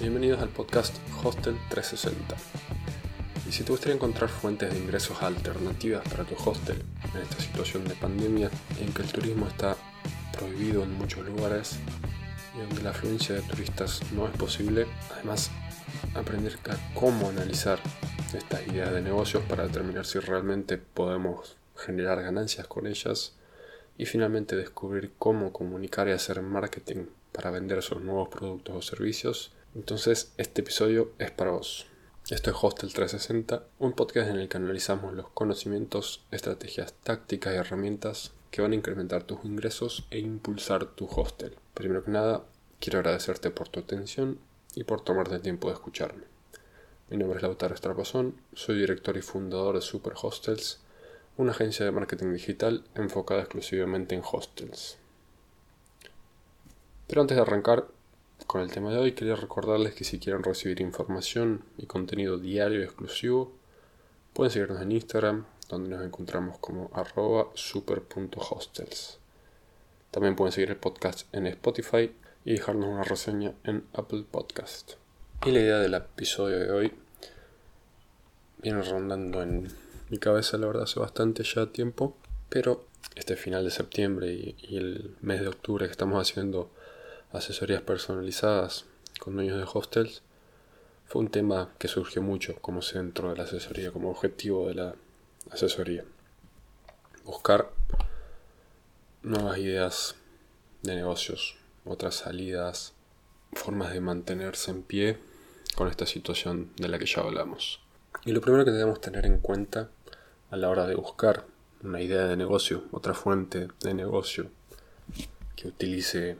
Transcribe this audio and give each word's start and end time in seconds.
Bienvenidos 0.00 0.40
al 0.40 0.48
podcast 0.48 0.96
Hostel 1.22 1.58
360. 1.68 2.34
Y 3.46 3.52
si 3.52 3.64
te 3.64 3.70
gustaría 3.70 3.96
encontrar 3.96 4.30
fuentes 4.30 4.72
de 4.72 4.78
ingresos 4.78 5.22
alternativas 5.22 6.08
para 6.08 6.24
tu 6.24 6.36
hostel 6.36 6.82
en 7.12 7.20
esta 7.20 7.38
situación 7.38 7.84
de 7.84 7.94
pandemia 7.96 8.50
en 8.80 8.94
que 8.94 9.02
el 9.02 9.12
turismo 9.12 9.46
está 9.46 9.76
prohibido 10.32 10.84
en 10.84 10.94
muchos 10.94 11.26
lugares 11.26 11.78
y 12.56 12.60
donde 12.60 12.82
la 12.82 12.90
afluencia 12.90 13.34
de 13.34 13.42
turistas 13.42 14.00
no 14.12 14.26
es 14.26 14.34
posible, 14.38 14.86
además 15.12 15.50
aprender 16.14 16.58
a 16.70 16.94
cómo 16.98 17.28
analizar 17.28 17.78
estas 18.32 18.66
ideas 18.68 18.94
de 18.94 19.02
negocios 19.02 19.42
para 19.50 19.66
determinar 19.66 20.06
si 20.06 20.18
realmente 20.18 20.78
podemos 20.78 21.58
generar 21.76 22.22
ganancias 22.22 22.66
con 22.66 22.86
ellas 22.86 23.34
y 23.98 24.06
finalmente 24.06 24.56
descubrir 24.56 25.12
cómo 25.18 25.52
comunicar 25.52 26.08
y 26.08 26.12
hacer 26.12 26.40
marketing 26.40 27.04
para 27.32 27.50
vender 27.50 27.80
esos 27.80 28.00
nuevos 28.00 28.30
productos 28.30 28.74
o 28.74 28.80
servicios, 28.80 29.52
entonces 29.74 30.32
este 30.36 30.62
episodio 30.62 31.12
es 31.18 31.30
para 31.30 31.52
vos. 31.52 31.86
Esto 32.28 32.50
es 32.50 32.56
Hostel 32.60 32.92
360, 32.92 33.64
un 33.78 33.92
podcast 33.92 34.30
en 34.30 34.36
el 34.36 34.48
que 34.48 34.56
analizamos 34.56 35.14
los 35.14 35.28
conocimientos, 35.30 36.24
estrategias 36.30 36.92
tácticas 37.02 37.54
y 37.54 37.56
herramientas 37.56 38.32
que 38.50 38.62
van 38.62 38.72
a 38.72 38.74
incrementar 38.74 39.22
tus 39.24 39.44
ingresos 39.44 40.06
e 40.10 40.18
impulsar 40.18 40.86
tu 40.86 41.06
hostel. 41.06 41.56
Primero 41.74 42.04
que 42.04 42.10
nada, 42.10 42.44
quiero 42.80 42.98
agradecerte 42.98 43.50
por 43.50 43.68
tu 43.68 43.80
atención 43.80 44.38
y 44.74 44.84
por 44.84 45.02
tomarte 45.02 45.36
el 45.36 45.42
tiempo 45.42 45.68
de 45.68 45.74
escucharme. 45.74 46.24
Mi 47.08 47.16
nombre 47.16 47.38
es 47.38 47.42
Lautaro 47.42 47.74
Estrapazón, 47.74 48.36
soy 48.54 48.78
director 48.78 49.16
y 49.16 49.22
fundador 49.22 49.76
de 49.76 49.82
Super 49.82 50.14
Hostels, 50.20 50.80
una 51.36 51.52
agencia 51.52 51.84
de 51.84 51.92
marketing 51.92 52.32
digital 52.32 52.84
enfocada 52.94 53.40
exclusivamente 53.40 54.14
en 54.14 54.22
hostels. 54.24 54.98
Pero 57.06 57.22
antes 57.22 57.36
de 57.36 57.42
arrancar 57.42 57.88
con 58.50 58.62
el 58.62 58.72
tema 58.72 58.90
de 58.90 58.98
hoy, 58.98 59.12
quería 59.12 59.36
recordarles 59.36 59.94
que 59.94 60.02
si 60.02 60.18
quieren 60.18 60.42
recibir 60.42 60.80
información 60.80 61.62
y 61.78 61.86
contenido 61.86 62.36
diario 62.36 62.82
exclusivo, 62.82 63.52
pueden 64.32 64.50
seguirnos 64.50 64.82
en 64.82 64.90
Instagram, 64.90 65.46
donde 65.68 65.90
nos 65.90 66.04
encontramos 66.04 66.58
como 66.58 66.90
arroba 66.92 67.46
super.hostels. 67.54 69.20
También 70.10 70.34
pueden 70.34 70.50
seguir 70.50 70.70
el 70.70 70.78
podcast 70.78 71.32
en 71.32 71.46
Spotify 71.46 72.12
y 72.44 72.54
dejarnos 72.54 72.88
una 72.88 73.04
reseña 73.04 73.54
en 73.62 73.84
Apple 73.92 74.24
Podcast. 74.28 74.94
Y 75.46 75.52
la 75.52 75.60
idea 75.60 75.78
del 75.78 75.94
episodio 75.94 76.58
de 76.58 76.72
hoy 76.72 76.92
viene 78.58 78.82
rondando 78.82 79.42
en 79.42 79.68
mi 80.08 80.18
cabeza, 80.18 80.58
la 80.58 80.66
verdad, 80.66 80.82
hace 80.82 80.98
bastante 80.98 81.44
ya 81.44 81.66
tiempo, 81.66 82.16
pero 82.48 82.84
este 83.14 83.36
final 83.36 83.62
de 83.62 83.70
septiembre 83.70 84.32
y, 84.32 84.56
y 84.60 84.76
el 84.76 85.14
mes 85.20 85.40
de 85.40 85.46
octubre 85.46 85.86
que 85.86 85.92
estamos 85.92 86.20
haciendo 86.20 86.68
asesorías 87.32 87.82
personalizadas 87.82 88.86
con 89.18 89.34
dueños 89.36 89.58
de 89.58 89.68
hostels, 89.72 90.22
fue 91.06 91.22
un 91.22 91.30
tema 91.30 91.70
que 91.78 91.88
surgió 91.88 92.22
mucho 92.22 92.54
como 92.60 92.82
centro 92.82 93.30
de 93.30 93.36
la 93.36 93.44
asesoría, 93.44 93.92
como 93.92 94.10
objetivo 94.10 94.68
de 94.68 94.74
la 94.74 94.94
asesoría. 95.50 96.04
Buscar 97.24 97.70
nuevas 99.22 99.58
ideas 99.58 100.14
de 100.82 100.94
negocios, 100.94 101.56
otras 101.84 102.14
salidas, 102.14 102.94
formas 103.52 103.92
de 103.92 104.00
mantenerse 104.00 104.70
en 104.70 104.82
pie 104.82 105.18
con 105.74 105.88
esta 105.88 106.06
situación 106.06 106.70
de 106.76 106.88
la 106.88 106.98
que 106.98 107.06
ya 107.06 107.22
hablamos. 107.22 107.80
Y 108.24 108.32
lo 108.32 108.40
primero 108.40 108.64
que 108.64 108.70
debemos 108.70 109.00
tener 109.00 109.26
en 109.26 109.38
cuenta 109.38 109.90
a 110.50 110.56
la 110.56 110.68
hora 110.68 110.86
de 110.86 110.94
buscar 110.94 111.46
una 111.82 112.00
idea 112.00 112.26
de 112.26 112.36
negocio, 112.36 112.84
otra 112.92 113.14
fuente 113.14 113.68
de 113.80 113.94
negocio 113.94 114.50
que 115.56 115.68
utilice 115.68 116.36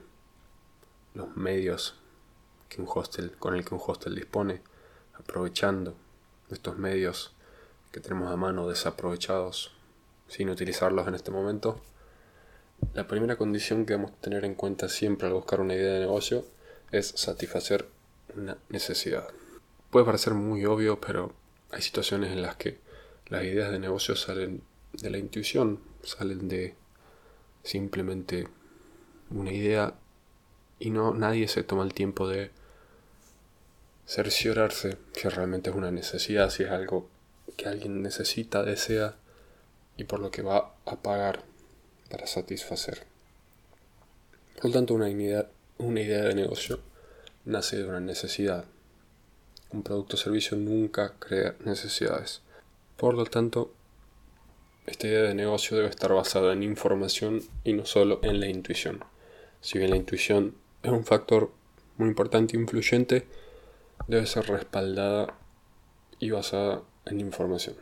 los 1.14 1.36
medios 1.36 1.96
que 2.68 2.80
un 2.80 2.88
hostel, 2.92 3.32
con 3.38 3.54
el 3.54 3.64
que 3.64 3.74
un 3.74 3.80
hostel 3.84 4.14
dispone, 4.14 4.62
aprovechando 5.14 5.96
estos 6.50 6.78
medios 6.78 7.34
que 7.92 8.00
tenemos 8.00 8.30
a 8.30 8.36
mano 8.36 8.68
desaprovechados 8.68 9.72
sin 10.28 10.48
utilizarlos 10.48 11.06
en 11.08 11.14
este 11.14 11.30
momento. 11.30 11.80
La 12.94 13.06
primera 13.06 13.36
condición 13.36 13.84
que 13.84 13.94
debemos 13.94 14.18
tener 14.20 14.44
en 14.44 14.54
cuenta 14.54 14.88
siempre 14.88 15.26
al 15.26 15.34
buscar 15.34 15.60
una 15.60 15.74
idea 15.74 15.94
de 15.94 16.00
negocio 16.00 16.44
es 16.92 17.08
satisfacer 17.08 17.88
una 18.36 18.56
necesidad. 18.68 19.28
Puede 19.90 20.06
parecer 20.06 20.34
muy 20.34 20.64
obvio, 20.64 21.00
pero 21.00 21.32
hay 21.70 21.82
situaciones 21.82 22.30
en 22.32 22.42
las 22.42 22.56
que 22.56 22.78
las 23.26 23.44
ideas 23.44 23.70
de 23.70 23.78
negocio 23.78 24.16
salen 24.16 24.62
de 24.92 25.10
la 25.10 25.18
intuición, 25.18 25.80
salen 26.02 26.48
de 26.48 26.74
simplemente 27.62 28.48
una 29.30 29.52
idea 29.52 29.94
y 30.80 30.90
no 30.90 31.14
nadie 31.14 31.46
se 31.46 31.62
toma 31.62 31.84
el 31.84 31.94
tiempo 31.94 32.26
de 32.26 32.50
cerciorarse 34.06 34.96
que 35.14 35.30
realmente 35.30 35.70
es 35.70 35.76
una 35.76 35.92
necesidad, 35.92 36.50
si 36.50 36.64
es 36.64 36.70
algo 36.70 37.08
que 37.56 37.68
alguien 37.68 38.02
necesita, 38.02 38.64
desea 38.64 39.14
y 39.96 40.04
por 40.04 40.18
lo 40.18 40.30
que 40.32 40.42
va 40.42 40.74
a 40.86 40.96
pagar 40.96 41.44
para 42.10 42.26
satisfacer. 42.26 43.06
Por 44.56 44.66
lo 44.66 44.72
tanto, 44.72 44.94
una 44.94 45.08
idea, 45.08 45.48
una 45.78 46.00
idea 46.00 46.24
de 46.24 46.34
negocio 46.34 46.80
nace 47.44 47.76
de 47.76 47.84
una 47.84 48.00
necesidad. 48.00 48.64
Un 49.70 49.82
producto 49.82 50.16
o 50.16 50.18
servicio 50.18 50.56
nunca 50.56 51.14
crea 51.18 51.54
necesidades. 51.64 52.42
Por 52.96 53.14
lo 53.14 53.26
tanto, 53.26 53.72
esta 54.86 55.06
idea 55.06 55.22
de 55.22 55.34
negocio 55.34 55.76
debe 55.76 55.88
estar 55.88 56.12
basada 56.12 56.52
en 56.52 56.62
información 56.62 57.42
y 57.62 57.74
no 57.74 57.86
solo 57.86 58.20
en 58.22 58.40
la 58.40 58.48
intuición. 58.48 59.04
Si 59.60 59.78
bien 59.78 59.90
la 59.90 59.96
intuición 59.96 60.56
es 60.82 60.90
un 60.90 61.04
factor 61.04 61.50
muy 61.96 62.08
importante 62.08 62.56
e 62.56 62.60
influyente, 62.60 63.26
debe 64.06 64.26
ser 64.26 64.46
respaldada 64.46 65.34
y 66.18 66.30
basada 66.30 66.82
en 67.06 67.20
información. 67.20 67.76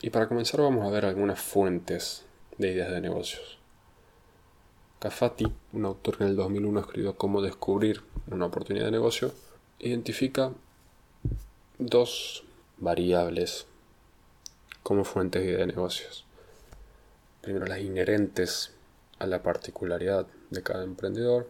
Y 0.00 0.10
para 0.10 0.28
comenzar 0.28 0.60
vamos 0.60 0.86
a 0.86 0.90
ver 0.90 1.04
algunas 1.04 1.40
fuentes 1.40 2.24
de 2.58 2.72
ideas 2.72 2.90
de 2.90 3.00
negocios. 3.00 3.58
Cafati, 4.98 5.46
un 5.72 5.84
autor 5.84 6.18
que 6.18 6.24
en 6.24 6.30
el 6.30 6.36
2001 6.36 6.80
escribió 6.80 7.16
Cómo 7.16 7.42
descubrir 7.42 8.02
una 8.30 8.46
oportunidad 8.46 8.86
de 8.86 8.92
negocio, 8.92 9.32
identifica 9.78 10.52
dos 11.78 12.44
variables 12.78 13.66
como 14.82 15.04
fuentes 15.04 15.42
de 15.42 15.48
ideas 15.48 15.60
de 15.60 15.66
negocios. 15.66 16.24
Primero 17.40 17.66
las 17.66 17.80
inherentes 17.80 18.72
a 19.18 19.26
la 19.26 19.42
particularidad 19.42 20.26
de 20.50 20.62
cada 20.62 20.84
emprendedor 20.84 21.48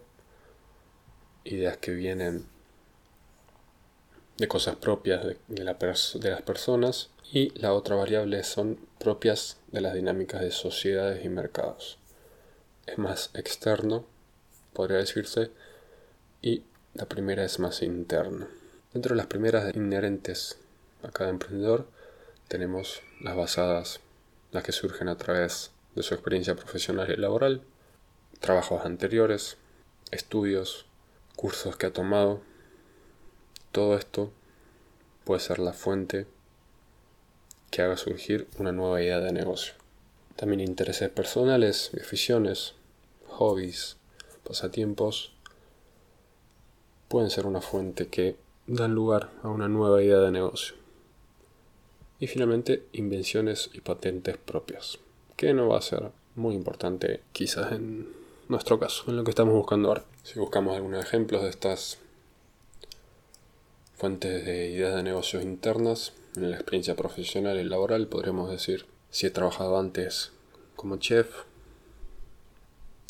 ideas 1.46 1.76
que 1.76 1.92
vienen 1.92 2.46
de 4.38 4.48
cosas 4.48 4.76
propias 4.76 5.24
de, 5.24 5.64
las 5.64 6.42
personas 6.42 7.10
y 7.32 7.50
la 7.58 7.72
otra 7.72 7.96
variable 7.96 8.42
son 8.44 8.78
propias 8.98 9.56
de 9.68 9.80
las 9.80 9.94
dinámicas 9.94 10.42
de 10.42 10.50
sociedades 10.50 11.24
y 11.24 11.28
mercados. 11.28 11.98
Es 12.86 12.98
más 12.98 13.30
externo, 13.34 14.04
podría 14.72 14.98
decirse, 14.98 15.50
y 16.42 16.62
la 16.94 17.06
primera 17.06 17.44
es 17.44 17.58
más 17.58 17.82
interna. 17.82 18.48
Dentro 18.92 19.14
de 19.14 19.16
las 19.16 19.26
primeras 19.26 19.74
inherentes 19.74 20.58
a 21.02 21.10
cada 21.10 21.30
emprendedor 21.30 21.86
tenemos 22.48 23.02
las 23.20 23.36
basadas, 23.36 24.00
las 24.52 24.62
que 24.62 24.72
surgen 24.72 25.08
a 25.08 25.16
través 25.16 25.70
de 25.94 26.02
su 26.02 26.14
experiencia 26.14 26.54
profesional 26.54 27.10
y 27.10 27.16
laboral, 27.16 27.62
trabajos 28.38 28.84
anteriores, 28.84 29.56
estudios, 30.10 30.86
cursos 31.36 31.76
que 31.76 31.86
ha 31.86 31.92
tomado. 31.92 32.40
Todo 33.72 33.96
esto 33.96 34.32
puede 35.24 35.40
ser 35.40 35.58
la 35.58 35.72
fuente 35.72 36.26
que 37.70 37.82
haga 37.82 37.96
surgir 37.96 38.48
una 38.58 38.72
nueva 38.72 39.02
idea 39.02 39.20
de 39.20 39.32
negocio. 39.32 39.74
También 40.34 40.60
intereses 40.60 41.10
personales, 41.10 41.90
aficiones, 42.00 42.74
hobbies, 43.28 43.96
pasatiempos 44.44 45.32
pueden 47.08 47.30
ser 47.30 47.46
una 47.46 47.60
fuente 47.60 48.08
que 48.08 48.36
dan 48.66 48.94
lugar 48.94 49.30
a 49.42 49.48
una 49.48 49.68
nueva 49.68 50.02
idea 50.02 50.18
de 50.18 50.30
negocio. 50.30 50.74
Y 52.18 52.26
finalmente, 52.26 52.84
invenciones 52.92 53.70
y 53.74 53.80
patentes 53.80 54.36
propias, 54.38 54.98
que 55.36 55.52
no 55.52 55.68
va 55.68 55.78
a 55.78 55.82
ser 55.82 56.10
muy 56.34 56.54
importante 56.54 57.20
quizás 57.32 57.72
en 57.72 58.08
nuestro 58.48 58.78
caso, 58.78 59.04
en 59.08 59.16
lo 59.16 59.24
que 59.24 59.30
estamos 59.30 59.54
buscando 59.54 59.88
ahora. 59.88 60.04
Si 60.22 60.38
buscamos 60.38 60.76
algunos 60.76 61.04
ejemplos 61.04 61.42
de 61.42 61.50
estas 61.50 61.98
fuentes 63.96 64.44
de 64.44 64.70
ideas 64.70 64.94
de 64.94 65.02
negocios 65.02 65.42
internas, 65.42 66.12
en 66.36 66.50
la 66.50 66.56
experiencia 66.56 66.94
profesional 66.96 67.58
y 67.58 67.64
laboral 67.64 68.08
podremos 68.08 68.50
decir 68.50 68.84
si 69.10 69.26
he 69.26 69.30
trabajado 69.30 69.78
antes 69.78 70.32
como 70.76 70.98
chef 70.98 71.44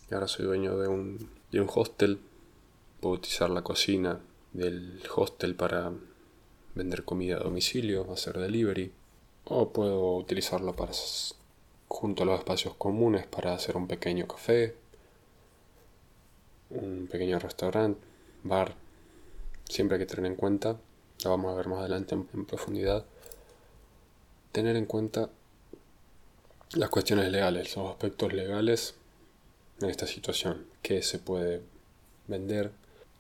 y 0.09 0.15
ahora 0.15 0.29
soy 0.29 0.47
dueño 0.47 0.79
de 0.79 0.87
un, 0.87 1.29
de 1.51 1.61
un 1.61 1.69
hostel, 1.75 2.21
puedo 3.01 3.17
utilizar 3.17 3.51
la 3.51 3.63
cocina 3.63 4.21
del 4.53 5.03
hostel 5.15 5.57
para 5.57 5.93
vender 6.77 7.05
comida 7.05 7.37
a 7.37 7.41
domicilio, 7.41 8.07
hacer 8.13 8.39
delivery, 8.39 8.93
o 9.45 9.71
puedo 9.71 10.15
utilizarlo 10.17 10.75
para 10.75 10.93
junto 11.89 12.23
a 12.23 12.27
los 12.27 12.39
espacios 12.39 12.75
comunes 12.75 13.27
para 13.27 13.55
hacer 13.55 13.77
un 13.77 13.89
pequeño 13.89 14.29
café 14.29 14.77
un 16.71 17.09
pequeño 17.11 17.39
restaurante, 17.39 18.01
bar, 18.43 18.75
siempre 19.69 19.97
hay 19.97 20.07
que 20.07 20.15
tener 20.15 20.31
en 20.31 20.37
cuenta, 20.37 20.77
la 21.23 21.31
vamos 21.31 21.53
a 21.53 21.57
ver 21.57 21.69
más 21.69 21.81
adelante 21.81 22.15
en, 22.15 22.45
profundidad, 22.45 23.05
tener 24.53 24.77
en 24.77 24.87
cuenta 24.87 25.31
las 26.75 26.91
cuestiones 26.91 27.31
legales, 27.31 27.77
los 27.77 27.91
aspectos 27.91 28.33
legales 28.33 28.95
en 29.81 29.91
esta 29.91 30.07
situación, 30.07 30.67
qué 30.83 31.03
se 31.03 31.19
puede 31.19 31.63
vender, 32.27 32.73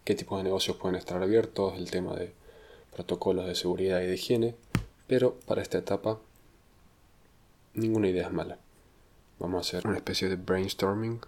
qué 0.04 0.14
tipo 0.14 0.36
de 0.36 0.44
negocios 0.44 0.76
pueden 0.76 0.96
estar 0.96 1.22
abiertos, 1.22 1.74
el 1.76 1.90
tema 1.90 2.14
de 2.14 2.32
protocolos 2.94 3.46
de 3.46 3.54
seguridad 3.54 4.00
y 4.00 4.06
de 4.06 4.14
higiene, 4.14 4.54
pero 5.06 5.38
para 5.46 5.62
esta 5.62 5.78
etapa 5.78 6.18
ninguna 7.74 8.08
idea 8.08 8.26
es 8.26 8.32
mala. 8.32 8.58
Vamos 9.38 9.58
a 9.58 9.68
hacer 9.68 9.86
una 9.86 9.98
especie 9.98 10.28
de 10.28 10.36
brainstorming, 10.36 11.20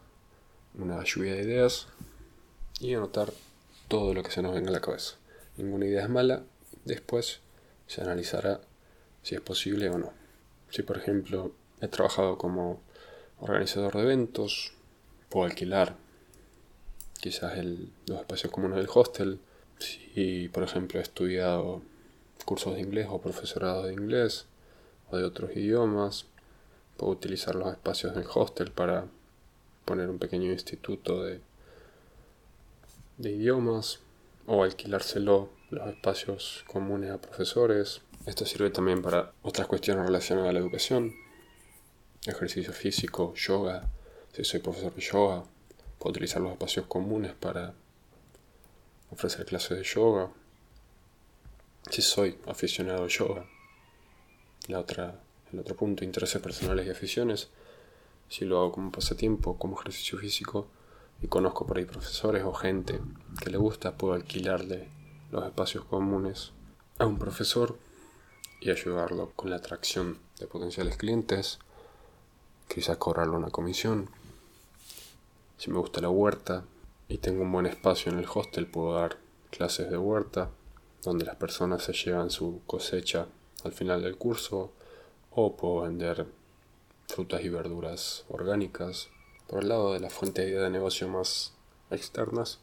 una 0.78 1.04
lluvia 1.04 1.34
de 1.34 1.42
ideas 1.42 1.88
y 2.80 2.94
anotar 2.94 3.32
todo 3.88 4.14
lo 4.14 4.22
que 4.22 4.30
se 4.30 4.42
nos 4.42 4.54
venga 4.54 4.70
a 4.70 4.72
la 4.72 4.80
cabeza. 4.80 5.16
Ninguna 5.56 5.86
idea 5.86 6.02
es 6.02 6.08
mala, 6.08 6.42
después 6.84 7.40
se 7.86 8.02
analizará 8.02 8.60
si 9.22 9.34
es 9.34 9.40
posible 9.40 9.88
o 9.88 9.98
no. 9.98 10.12
Si 10.70 10.82
por 10.82 10.98
ejemplo 10.98 11.52
he 11.80 11.88
trabajado 11.88 12.38
como 12.38 12.80
organizador 13.40 13.94
de 13.94 14.02
eventos, 14.02 14.72
puedo 15.28 15.46
alquilar 15.46 15.96
quizás 17.20 17.58
los 18.06 18.20
espacios 18.20 18.52
comunes 18.52 18.76
del 18.76 18.88
hostel. 18.92 19.40
Si 19.78 20.48
por 20.52 20.62
ejemplo 20.62 21.00
he 21.00 21.02
estudiado 21.02 21.82
cursos 22.44 22.74
de 22.74 22.80
inglés 22.80 23.08
o 23.10 23.20
profesorado 23.20 23.84
de 23.84 23.92
inglés 23.92 24.46
o 25.10 25.16
de 25.16 25.24
otros 25.24 25.50
idiomas, 25.56 26.26
puedo 26.96 27.12
utilizar 27.12 27.54
los 27.54 27.72
espacios 27.72 28.14
del 28.14 28.26
hostel 28.32 28.70
para 28.70 29.06
poner 29.84 30.08
un 30.10 30.18
pequeño 30.18 30.52
instituto 30.52 31.24
de 31.24 31.40
de 33.18 33.32
idiomas 33.32 34.00
o 34.46 34.62
alquilárselo 34.62 35.50
los 35.70 35.86
espacios 35.88 36.64
comunes 36.66 37.10
a 37.10 37.20
profesores. 37.20 38.00
Esto 38.26 38.46
sirve 38.46 38.70
también 38.70 39.02
para 39.02 39.32
otras 39.42 39.66
cuestiones 39.66 40.06
relacionadas 40.06 40.50
a 40.50 40.52
la 40.52 40.60
educación, 40.60 41.12
ejercicio 42.26 42.72
físico, 42.72 43.34
yoga. 43.34 43.90
Si 44.32 44.44
soy 44.44 44.60
profesor 44.60 44.94
de 44.94 45.00
yoga, 45.00 45.44
puedo 45.98 46.10
utilizar 46.10 46.40
los 46.40 46.52
espacios 46.52 46.86
comunes 46.86 47.34
para 47.34 47.74
ofrecer 49.10 49.44
clases 49.44 49.78
de 49.78 49.84
yoga. 49.84 50.30
Si 51.90 52.02
soy 52.02 52.38
aficionado 52.46 53.04
a 53.04 53.08
yoga, 53.08 53.46
la 54.68 54.80
otra, 54.80 55.20
el 55.52 55.58
otro 55.58 55.74
punto, 55.74 56.04
intereses 56.04 56.40
personales 56.40 56.86
y 56.86 56.90
aficiones. 56.90 57.48
Si 58.28 58.44
lo 58.44 58.58
hago 58.58 58.72
como 58.72 58.92
pasatiempo, 58.92 59.58
como 59.58 59.80
ejercicio 59.80 60.18
físico, 60.18 60.68
y 61.20 61.28
conozco 61.28 61.66
por 61.66 61.78
ahí 61.78 61.84
profesores 61.84 62.44
o 62.44 62.52
gente 62.52 63.00
que 63.42 63.50
le 63.50 63.58
gusta, 63.58 63.96
puedo 63.96 64.14
alquilarle 64.14 64.88
los 65.30 65.44
espacios 65.44 65.84
comunes 65.84 66.52
a 66.98 67.06
un 67.06 67.18
profesor 67.18 67.76
y 68.60 68.70
ayudarlo 68.70 69.32
con 69.36 69.50
la 69.50 69.56
atracción 69.56 70.18
de 70.38 70.46
potenciales 70.46 70.96
clientes, 70.96 71.58
quizás 72.68 72.96
cobrarle 72.96 73.36
una 73.36 73.50
comisión. 73.50 74.10
Si 75.56 75.70
me 75.70 75.78
gusta 75.78 76.00
la 76.00 76.10
huerta 76.10 76.64
y 77.08 77.18
tengo 77.18 77.42
un 77.42 77.52
buen 77.52 77.66
espacio 77.66 78.12
en 78.12 78.18
el 78.18 78.26
hostel, 78.32 78.66
puedo 78.66 78.94
dar 78.94 79.18
clases 79.50 79.90
de 79.90 79.98
huerta, 79.98 80.50
donde 81.02 81.24
las 81.24 81.36
personas 81.36 81.82
se 81.84 81.92
llevan 81.92 82.30
su 82.30 82.60
cosecha 82.66 83.26
al 83.64 83.72
final 83.72 84.02
del 84.02 84.16
curso, 84.16 84.72
o 85.30 85.56
puedo 85.56 85.82
vender 85.82 86.26
frutas 87.06 87.42
y 87.42 87.48
verduras 87.48 88.24
orgánicas 88.28 89.08
por 89.48 89.62
el 89.62 89.68
lado 89.68 89.94
de 89.94 90.00
la 90.00 90.10
fuente 90.10 90.44
de 90.44 90.70
negocio 90.70 91.08
más 91.08 91.52
externas, 91.90 92.58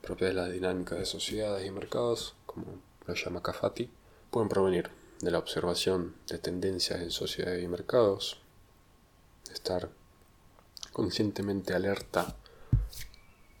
propias 0.00 0.30
de 0.30 0.34
las 0.34 0.50
dinámicas 0.50 0.98
de 0.98 1.04
sociedades 1.04 1.66
y 1.66 1.70
mercados, 1.70 2.34
como 2.46 2.80
lo 3.06 3.14
llama 3.14 3.42
Cafati, 3.42 3.90
pueden 4.30 4.48
provenir 4.48 4.90
de 5.20 5.30
la 5.30 5.38
observación 5.38 6.16
de 6.26 6.38
tendencias 6.38 7.02
en 7.02 7.10
sociedades 7.10 7.62
y 7.62 7.68
mercados, 7.68 8.40
estar 9.52 9.90
conscientemente 10.92 11.74
alerta 11.74 12.34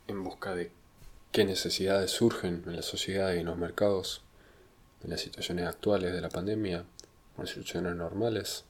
en 0.08 0.24
busca 0.24 0.54
de 0.54 0.72
qué 1.32 1.44
necesidades 1.44 2.10
surgen 2.10 2.64
en 2.66 2.74
la 2.74 2.82
sociedad 2.82 3.34
y 3.34 3.40
en 3.40 3.46
los 3.46 3.58
mercados, 3.58 4.22
en 5.04 5.10
las 5.10 5.20
situaciones 5.20 5.66
actuales 5.66 6.14
de 6.14 6.20
la 6.22 6.30
pandemia, 6.30 6.78
en 6.78 6.86
las 7.36 7.50
situaciones 7.50 7.94
normales, 7.94 8.64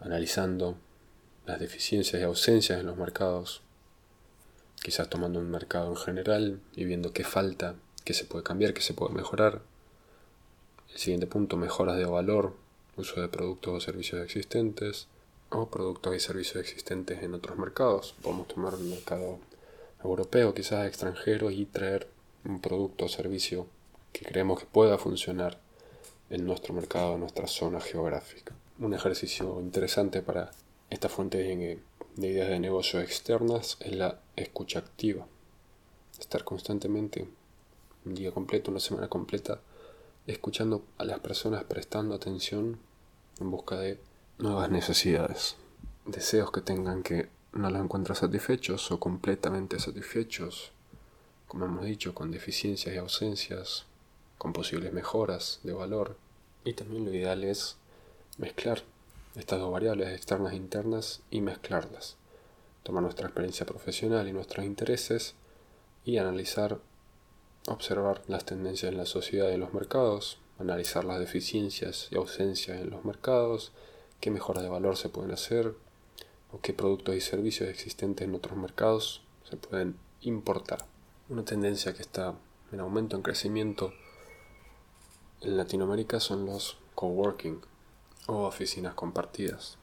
analizando 0.00 0.76
las 1.46 1.60
deficiencias 1.60 2.20
y 2.20 2.24
ausencias 2.24 2.80
en 2.80 2.86
los 2.86 2.96
mercados, 2.96 3.62
quizás 4.82 5.08
tomando 5.08 5.38
un 5.38 5.50
mercado 5.50 5.88
en 5.90 5.96
general 5.96 6.60
y 6.74 6.84
viendo 6.84 7.12
qué 7.12 7.22
falta, 7.22 7.76
qué 8.04 8.14
se 8.14 8.24
puede 8.24 8.42
cambiar, 8.42 8.74
qué 8.74 8.82
se 8.82 8.94
puede 8.94 9.14
mejorar. 9.14 9.62
El 10.92 10.98
siguiente 10.98 11.28
punto, 11.28 11.56
mejoras 11.56 11.96
de 11.96 12.04
valor, 12.04 12.54
uso 12.96 13.20
de 13.20 13.28
productos 13.28 13.74
o 13.74 13.80
servicios 13.80 14.22
existentes 14.22 15.06
o 15.50 15.68
productos 15.68 16.16
y 16.16 16.20
servicios 16.20 16.56
existentes 16.56 17.22
en 17.22 17.34
otros 17.34 17.56
mercados. 17.56 18.14
Podemos 18.22 18.48
tomar 18.48 18.74
un 18.74 18.90
mercado 18.90 19.38
europeo, 20.02 20.52
quizás 20.52 20.86
extranjero, 20.86 21.50
y 21.50 21.64
traer 21.66 22.08
un 22.44 22.60
producto 22.60 23.04
o 23.04 23.08
servicio 23.08 23.66
que 24.12 24.24
creemos 24.24 24.60
que 24.60 24.66
pueda 24.66 24.98
funcionar 24.98 25.60
en 26.30 26.44
nuestro 26.44 26.74
mercado, 26.74 27.14
en 27.14 27.20
nuestra 27.20 27.46
zona 27.46 27.80
geográfica. 27.80 28.54
Un 28.78 28.94
ejercicio 28.94 29.60
interesante 29.60 30.22
para 30.22 30.50
esta 30.90 31.08
fuente 31.08 31.38
de, 31.38 31.80
ideas 32.16 32.48
de 32.48 32.60
negocio 32.60 33.00
externas 33.00 33.76
es 33.80 33.94
la 33.94 34.20
escucha 34.36 34.78
activa. 34.78 35.26
Estar 36.18 36.44
constantemente, 36.44 37.28
un 38.04 38.14
día 38.14 38.32
completo, 38.32 38.70
una 38.70 38.80
semana 38.80 39.08
completa, 39.08 39.60
escuchando 40.26 40.84
a 40.98 41.04
las 41.04 41.20
personas, 41.20 41.64
prestando 41.64 42.14
atención 42.14 42.78
en 43.40 43.50
busca 43.50 43.76
de 43.76 44.00
nuevas 44.38 44.70
necesidades. 44.70 45.56
Deseos 46.04 46.52
que 46.52 46.60
tengan 46.60 47.02
que 47.02 47.28
no 47.52 47.70
los 47.70 47.82
encuentran 47.82 48.16
satisfechos 48.16 48.90
o 48.92 49.00
completamente 49.00 49.78
satisfechos, 49.78 50.72
como 51.48 51.64
hemos 51.64 51.84
dicho, 51.84 52.14
con 52.14 52.30
deficiencias 52.30 52.94
y 52.94 52.98
ausencias, 52.98 53.86
con 54.38 54.52
posibles 54.52 54.92
mejoras 54.92 55.60
de 55.62 55.72
valor. 55.72 56.16
Y 56.64 56.74
también 56.74 57.04
lo 57.04 57.12
ideal 57.12 57.44
es 57.44 57.76
mezclar 58.38 58.82
estas 59.36 59.60
dos 59.60 59.70
variables 59.70 60.08
externas 60.08 60.52
e 60.52 60.56
internas 60.56 61.22
y 61.30 61.40
mezclarlas. 61.40 62.16
Tomar 62.82 63.02
nuestra 63.02 63.26
experiencia 63.26 63.66
profesional 63.66 64.28
y 64.28 64.32
nuestros 64.32 64.64
intereses 64.64 65.34
y 66.04 66.18
analizar, 66.18 66.78
observar 67.68 68.22
las 68.28 68.44
tendencias 68.44 68.90
en 68.90 68.98
la 68.98 69.06
sociedad 69.06 69.50
y 69.50 69.54
en 69.54 69.60
los 69.60 69.74
mercados, 69.74 70.38
analizar 70.58 71.04
las 71.04 71.18
deficiencias 71.18 72.08
y 72.10 72.16
ausencias 72.16 72.80
en 72.80 72.90
los 72.90 73.04
mercados, 73.04 73.72
qué 74.20 74.30
mejoras 74.30 74.62
de 74.62 74.70
valor 74.70 74.96
se 74.96 75.10
pueden 75.10 75.32
hacer 75.32 75.74
o 76.52 76.60
qué 76.60 76.72
productos 76.72 77.14
y 77.14 77.20
servicios 77.20 77.68
existentes 77.68 78.26
en 78.26 78.34
otros 78.34 78.56
mercados 78.56 79.22
se 79.44 79.56
pueden 79.56 79.96
importar. 80.22 80.86
Una 81.28 81.44
tendencia 81.44 81.92
que 81.92 82.02
está 82.02 82.34
en 82.72 82.80
aumento, 82.80 83.16
en 83.16 83.22
crecimiento 83.22 83.92
en 85.42 85.56
Latinoamérica 85.56 86.20
son 86.20 86.46
los 86.46 86.78
coworking, 86.94 87.60
o 88.26 88.46
oficinas 88.46 88.94
compartidas. 88.94 89.78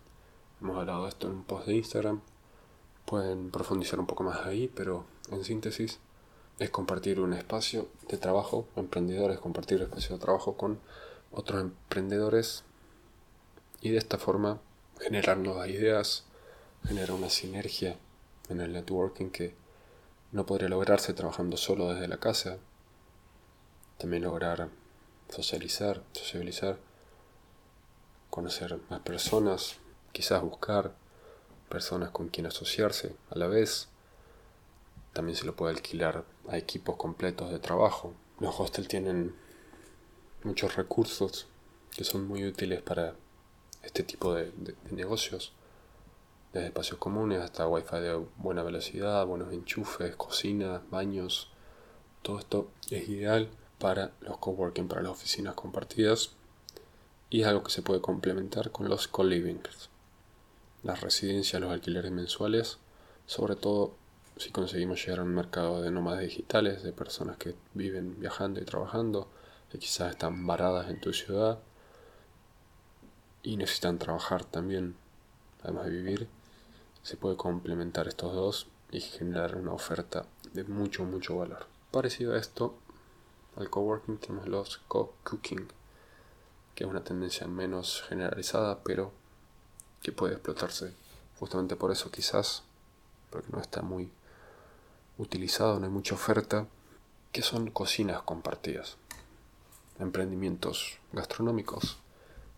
Hemos 0.61 0.77
hablado 0.77 1.03
de 1.03 1.09
esto 1.09 1.27
en 1.27 1.33
un 1.33 1.43
post 1.43 1.67
de 1.67 1.75
Instagram. 1.75 2.21
Pueden 3.05 3.51
profundizar 3.51 3.99
un 3.99 4.07
poco 4.07 4.23
más 4.23 4.45
ahí, 4.45 4.71
pero 4.73 5.05
en 5.31 5.43
síntesis 5.43 5.99
es 6.59 6.69
compartir 6.69 7.19
un 7.19 7.33
espacio 7.33 7.87
de 8.07 8.17
trabajo, 8.17 8.67
emprendedores, 8.75 9.39
compartir 9.39 9.77
un 9.77 9.83
espacio 9.83 10.15
de 10.15 10.21
trabajo 10.21 10.55
con 10.55 10.79
otros 11.31 11.61
emprendedores 11.61 12.63
y 13.81 13.89
de 13.89 13.97
esta 13.97 14.17
forma 14.17 14.61
generar 14.99 15.37
nuevas 15.37 15.67
ideas, 15.67 16.25
generar 16.85 17.11
una 17.11 17.29
sinergia 17.29 17.97
en 18.49 18.61
el 18.61 18.73
networking 18.73 19.29
que 19.29 19.55
no 20.31 20.45
podría 20.45 20.69
lograrse 20.69 21.13
trabajando 21.13 21.57
solo 21.57 21.93
desde 21.93 22.07
la 22.07 22.17
casa. 22.17 22.57
También 23.97 24.23
lograr 24.23 24.69
socializar, 25.29 26.03
sociabilizar 26.11 26.77
conocer 28.33 28.79
más 28.89 28.99
personas, 29.01 29.75
quizás 30.11 30.41
buscar 30.41 30.95
personas 31.69 32.09
con 32.09 32.29
quien 32.29 32.47
asociarse 32.47 33.15
a 33.29 33.37
la 33.37 33.45
vez. 33.45 33.89
También 35.13 35.37
se 35.37 35.45
lo 35.45 35.55
puede 35.55 35.75
alquilar 35.75 36.25
a 36.49 36.57
equipos 36.57 36.95
completos 36.95 37.51
de 37.51 37.59
trabajo. 37.59 38.15
Los 38.39 38.59
hostels 38.59 38.87
tienen 38.87 39.35
muchos 40.43 40.75
recursos 40.75 41.45
que 41.95 42.03
son 42.03 42.27
muy 42.27 42.43
útiles 42.43 42.81
para 42.81 43.13
este 43.83 44.01
tipo 44.01 44.33
de, 44.33 44.51
negocios. 44.89 45.53
Desde 46.53 46.69
espacios 46.69 46.97
comunes 46.97 47.39
hasta 47.39 47.67
wifi 47.67 47.97
de 47.97 48.15
buena 48.37 48.63
velocidad, 48.63 49.27
buenos 49.27 49.53
enchufes, 49.53 50.15
cocinas, 50.15 50.81
baños. 50.89 51.51
Todo 52.23 52.39
esto 52.39 52.71
es 52.89 53.07
ideal 53.07 53.51
para 53.77 54.13
los 54.21 54.39
coworking, 54.39 54.87
para 54.87 55.03
las 55.03 55.11
oficinas 55.11 55.53
compartidas 55.53 56.31
y 57.33 57.41
es 57.41 57.47
algo 57.47 57.63
que 57.63 57.71
se 57.71 57.81
puede 57.81 57.99
complementar 57.99 58.69
con 58.69 58.89
los 58.89 59.07
co-livings, 59.07 59.89
las 60.83 61.01
residencias, 61.01 61.59
los 61.59 61.71
alquileres 61.71 62.11
mensuales, 62.11 62.77
sobre 63.25 63.55
todo 63.55 63.95
si 64.37 64.51
conseguimos 64.51 65.03
llegar 65.03 65.21
a 65.21 65.23
un 65.23 65.33
mercado 65.33 65.81
de 65.81 65.89
nómadas 65.89 66.21
digitales, 66.21 66.83
de 66.83 66.93
personas 66.93 67.37
que 67.37 67.55
viven 67.73 68.19
viajando 68.19 68.61
y 68.61 68.65
trabajando, 68.65 69.29
que 69.71 69.79
quizás 69.79 70.11
están 70.11 70.45
varadas 70.45 70.91
en 70.91 71.01
tu 71.01 71.11
ciudad 71.11 71.57
y 73.41 73.57
necesitan 73.57 73.97
trabajar 73.97 74.45
también, 74.45 74.95
además 75.63 75.85
de 75.85 75.91
vivir, 75.91 76.27
se 77.01 77.17
puede 77.17 77.35
complementar 77.35 78.07
estos 78.07 78.31
dos 78.35 78.67
y 78.91 79.01
generar 79.01 79.55
una 79.55 79.73
oferta 79.73 80.27
de 80.53 80.65
mucho, 80.65 81.03
mucho 81.03 81.37
valor. 81.37 81.65
Parecido 81.89 82.35
a 82.35 82.37
esto, 82.37 82.75
al 83.55 83.71
coworking 83.71 84.19
tenemos 84.19 84.47
los 84.47 84.77
co-cooking, 84.87 85.67
que 86.75 86.83
es 86.83 86.89
una 86.89 87.03
tendencia 87.03 87.47
menos 87.47 88.03
generalizada, 88.07 88.79
pero 88.83 89.11
que 90.01 90.11
puede 90.11 90.33
explotarse 90.33 90.93
justamente 91.39 91.75
por 91.75 91.91
eso 91.91 92.11
quizás, 92.11 92.63
porque 93.29 93.49
no 93.51 93.59
está 93.59 93.81
muy 93.81 94.11
utilizado, 95.17 95.79
no 95.79 95.85
hay 95.85 95.91
mucha 95.91 96.15
oferta, 96.15 96.67
que 97.31 97.41
son 97.41 97.71
cocinas 97.71 98.21
compartidas, 98.21 98.97
emprendimientos 99.99 100.99
gastronómicos 101.11 101.97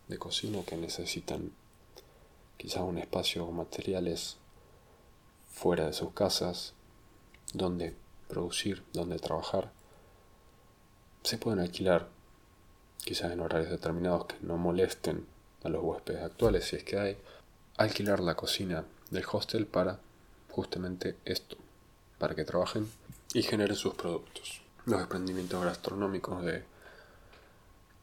de 0.08 0.18
cocina 0.18 0.62
que 0.64 0.76
necesitan 0.76 1.52
quizás 2.56 2.82
un 2.82 2.98
espacio 2.98 3.44
o 3.44 3.52
materiales 3.52 4.36
fuera 5.50 5.86
de 5.86 5.92
sus 5.92 6.12
casas, 6.12 6.74
donde 7.52 7.96
producir, 8.28 8.84
donde 8.92 9.18
trabajar. 9.18 9.72
Se 11.22 11.38
pueden 11.38 11.60
alquilar, 11.60 12.08
quizás 13.06 13.30
en 13.30 13.40
horarios 13.40 13.70
determinados 13.70 14.26
que 14.26 14.34
no 14.42 14.56
molesten 14.56 15.24
a 15.62 15.68
los 15.68 15.82
huéspedes 15.82 16.24
actuales, 16.24 16.64
si 16.64 16.74
es 16.74 16.82
que 16.82 16.98
hay, 16.98 17.16
alquilar 17.76 18.18
la 18.18 18.34
cocina 18.34 18.84
del 19.10 19.24
hostel 19.30 19.66
para 19.66 20.00
justamente 20.50 21.16
esto, 21.24 21.56
para 22.18 22.34
que 22.34 22.44
trabajen 22.44 22.90
y 23.32 23.42
generen 23.44 23.76
sus 23.76 23.94
productos. 23.94 24.60
Los 24.86 25.00
emprendimientos 25.00 25.64
gastronómicos 25.64 26.44
de 26.44 26.64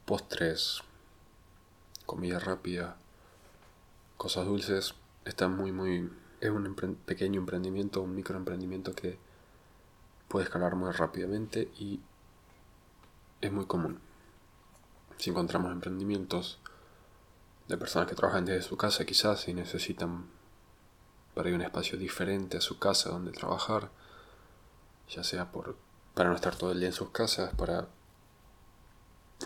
postres, 0.06 0.80
comida 2.06 2.38
rápida, 2.38 2.96
cosas 4.16 4.46
dulces, 4.46 4.94
están 5.26 5.54
muy, 5.54 5.70
muy... 5.70 6.10
Es 6.40 6.48
un 6.48 6.74
pequeño 7.04 7.40
emprendimiento, 7.40 8.00
un 8.00 8.14
microemprendimiento 8.14 8.94
que 8.94 9.18
puede 10.28 10.44
escalar 10.44 10.76
muy 10.76 10.92
rápidamente 10.92 11.68
y 11.78 12.00
es 13.42 13.52
muy 13.52 13.66
común. 13.66 14.00
Si 15.18 15.30
encontramos 15.30 15.72
emprendimientos 15.72 16.58
de 17.68 17.76
personas 17.78 18.08
que 18.08 18.14
trabajan 18.14 18.44
desde 18.44 18.62
su 18.62 18.76
casa 18.76 19.04
quizás 19.04 19.48
y 19.48 19.54
necesitan 19.54 20.26
para 21.34 21.48
ir 21.48 21.54
un 21.54 21.62
espacio 21.62 21.98
diferente 21.98 22.58
a 22.58 22.60
su 22.60 22.78
casa 22.78 23.10
donde 23.10 23.32
trabajar, 23.32 23.90
ya 25.08 25.24
sea 25.24 25.50
por 25.50 25.76
para 26.14 26.28
no 26.28 26.36
estar 26.36 26.56
todo 26.56 26.70
el 26.70 26.78
día 26.78 26.88
en 26.88 26.94
sus 26.94 27.10
casas, 27.10 27.52
para 27.56 27.88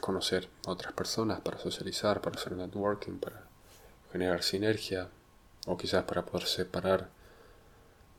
conocer 0.00 0.48
a 0.66 0.70
otras 0.70 0.92
personas, 0.92 1.40
para 1.40 1.58
socializar, 1.58 2.20
para 2.20 2.38
hacer 2.38 2.52
networking, 2.52 3.18
para 3.18 3.44
generar 4.12 4.42
sinergia, 4.42 5.08
o 5.66 5.76
quizás 5.76 6.04
para 6.04 6.24
poder 6.24 6.46
separar 6.46 7.08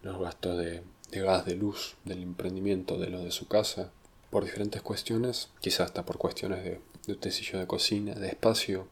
los 0.02 0.20
gastos 0.20 0.58
de, 0.58 0.84
gas, 1.12 1.46
de 1.46 1.56
luz, 1.56 1.96
del 2.06 2.24
emprendimiento, 2.24 2.98
de 2.98 3.10
lo 3.10 3.20
de 3.20 3.32
su 3.32 3.48
casa, 3.48 3.92
por 4.32 4.44
diferentes 4.44 4.82
cuestiones, 4.82 5.50
quizás 5.60 5.88
hasta 5.88 6.06
por 6.06 6.18
cuestiones 6.18 6.64
de, 6.64 6.82
de 7.18 7.58
de 7.58 7.68
cocina, 7.68 8.14
de 8.14 8.28
espacio, 8.28 8.88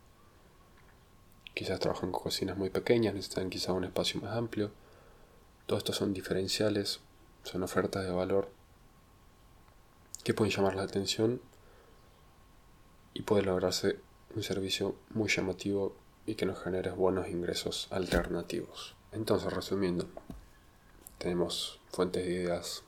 quizás 1.53 1.79
trabajan 1.79 2.11
con 2.11 2.23
cocinas 2.23 2.57
muy 2.57 2.69
pequeñas, 2.69 3.13
necesitan 3.13 3.49
quizás 3.49 3.69
un 3.69 3.83
espacio 3.83 4.21
más 4.21 4.35
amplio. 4.35 4.71
Todo 5.65 5.77
esto 5.77 5.93
son 5.93 6.13
diferenciales, 6.13 6.99
son 7.43 7.63
ofertas 7.63 8.03
de 8.05 8.11
valor 8.11 8.49
que 10.23 10.33
pueden 10.33 10.53
llamar 10.53 10.75
la 10.75 10.83
atención 10.83 11.41
y 13.13 13.21
puede 13.21 13.43
lograrse 13.43 13.99
un 14.35 14.43
servicio 14.43 14.95
muy 15.11 15.29
llamativo 15.29 15.95
y 16.25 16.35
que 16.35 16.45
nos 16.45 16.61
genere 16.61 16.91
buenos 16.91 17.29
ingresos 17.29 17.87
alternativos. 17.91 18.95
Entonces, 19.11 19.51
resumiendo, 19.51 20.07
tenemos 21.17 21.79
fuentes 21.89 22.25
de 22.25 22.33
ideas 22.33 22.83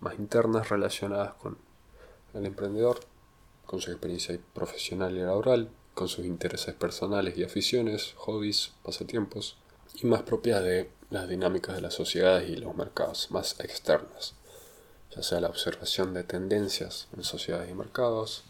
más 0.00 0.18
internas 0.18 0.68
relacionadas 0.68 1.34
con 1.34 1.58
el 2.34 2.46
emprendedor, 2.46 3.00
con 3.70 3.80
su 3.80 3.92
experiencia 3.92 4.36
profesional 4.52 5.16
y 5.16 5.20
laboral, 5.20 5.70
con 5.94 6.08
sus 6.08 6.26
intereses 6.26 6.74
personales 6.74 7.38
y 7.38 7.44
aficiones, 7.44 8.14
hobbies, 8.16 8.72
pasatiempos, 8.82 9.58
y 9.94 10.08
más 10.08 10.22
propias 10.22 10.64
de 10.64 10.90
las 11.10 11.28
dinámicas 11.28 11.76
de 11.76 11.80
las 11.80 11.94
sociedades 11.94 12.50
y 12.50 12.56
los 12.56 12.74
mercados, 12.74 13.30
más 13.30 13.60
externas, 13.60 14.34
ya 15.14 15.22
sea 15.22 15.38
la 15.38 15.46
observación 15.46 16.14
de 16.14 16.24
tendencias 16.24 17.06
en 17.16 17.22
sociedades 17.22 17.70
y 17.70 17.74
mercados, 17.74 18.42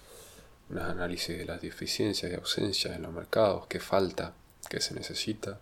un 0.70 0.78
análisis 0.78 1.36
de 1.36 1.44
las 1.44 1.60
deficiencias 1.60 2.32
y 2.32 2.36
ausencias 2.36 2.96
en 2.96 3.02
los 3.02 3.12
mercados, 3.12 3.66
qué 3.66 3.78
falta, 3.78 4.32
qué 4.70 4.80
se 4.80 4.94
necesita, 4.94 5.60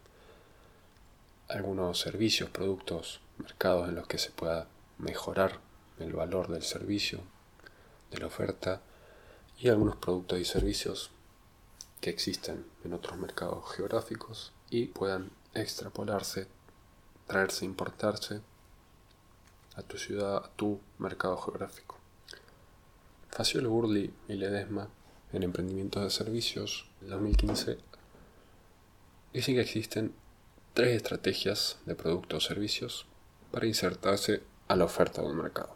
algunos 1.49 1.99
servicios, 1.99 2.49
productos, 2.51 3.21
mercados 3.39 3.89
en 3.89 3.97
los 3.97 4.07
que 4.07 4.19
se 4.19 4.31
pueda 4.31 4.69
mejorar 4.99 5.59
el 5.99 6.13
valor 6.13 6.47
del 6.47 6.63
servicio, 6.63 7.19
de 8.13 8.19
la 8.19 8.27
oferta, 8.27 8.83
y 9.61 9.69
algunos 9.69 9.97
productos 9.97 10.39
y 10.39 10.45
servicios 10.45 11.11
que 12.01 12.11
existen 12.11 12.65
en 12.85 12.93
otros 12.93 13.19
mercados 13.19 13.75
geográficos 13.75 14.53
y 14.71 14.87
puedan 14.87 15.31
extrapolarse, 15.55 16.47
traerse, 17.27 17.65
importarse 17.65 18.41
a 19.75 19.83
tu 19.83 19.99
ciudad, 19.99 20.37
a 20.37 20.49
tu 20.51 20.81
mercado 20.99 21.37
geográfico. 21.39 21.97
Faciolo 23.31 23.71
Burley 23.71 24.13
y 24.29 24.35
Ledesma 24.35 24.89
en 25.33 25.43
Emprendimientos 25.43 26.03
de 26.03 26.11
Servicios, 26.11 26.89
en 27.03 27.11
2015, 27.11 27.79
dicen 29.33 29.55
que 29.57 29.61
existen 29.61 30.15
tres 30.73 30.97
estrategias 30.97 31.79
de 31.85 31.97
productos 31.97 32.45
o 32.45 32.49
servicios 32.49 33.07
para 33.51 33.67
insertarse 33.67 34.43
a 34.69 34.77
la 34.77 34.85
oferta 34.85 35.21
de 35.23 35.29
un 35.29 35.37
mercado. 35.37 35.75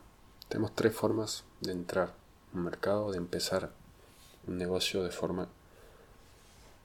Tenemos 0.49 0.75
tres 0.75 0.95
formas 0.95 1.45
de 1.61 1.73
entrar 1.73 2.22
un 2.55 2.65
mercado, 2.65 3.13
de 3.13 3.19
empezar 3.19 3.71
un 4.47 4.59
negocio 4.59 5.03
de 5.03 5.11
forma 5.11 5.49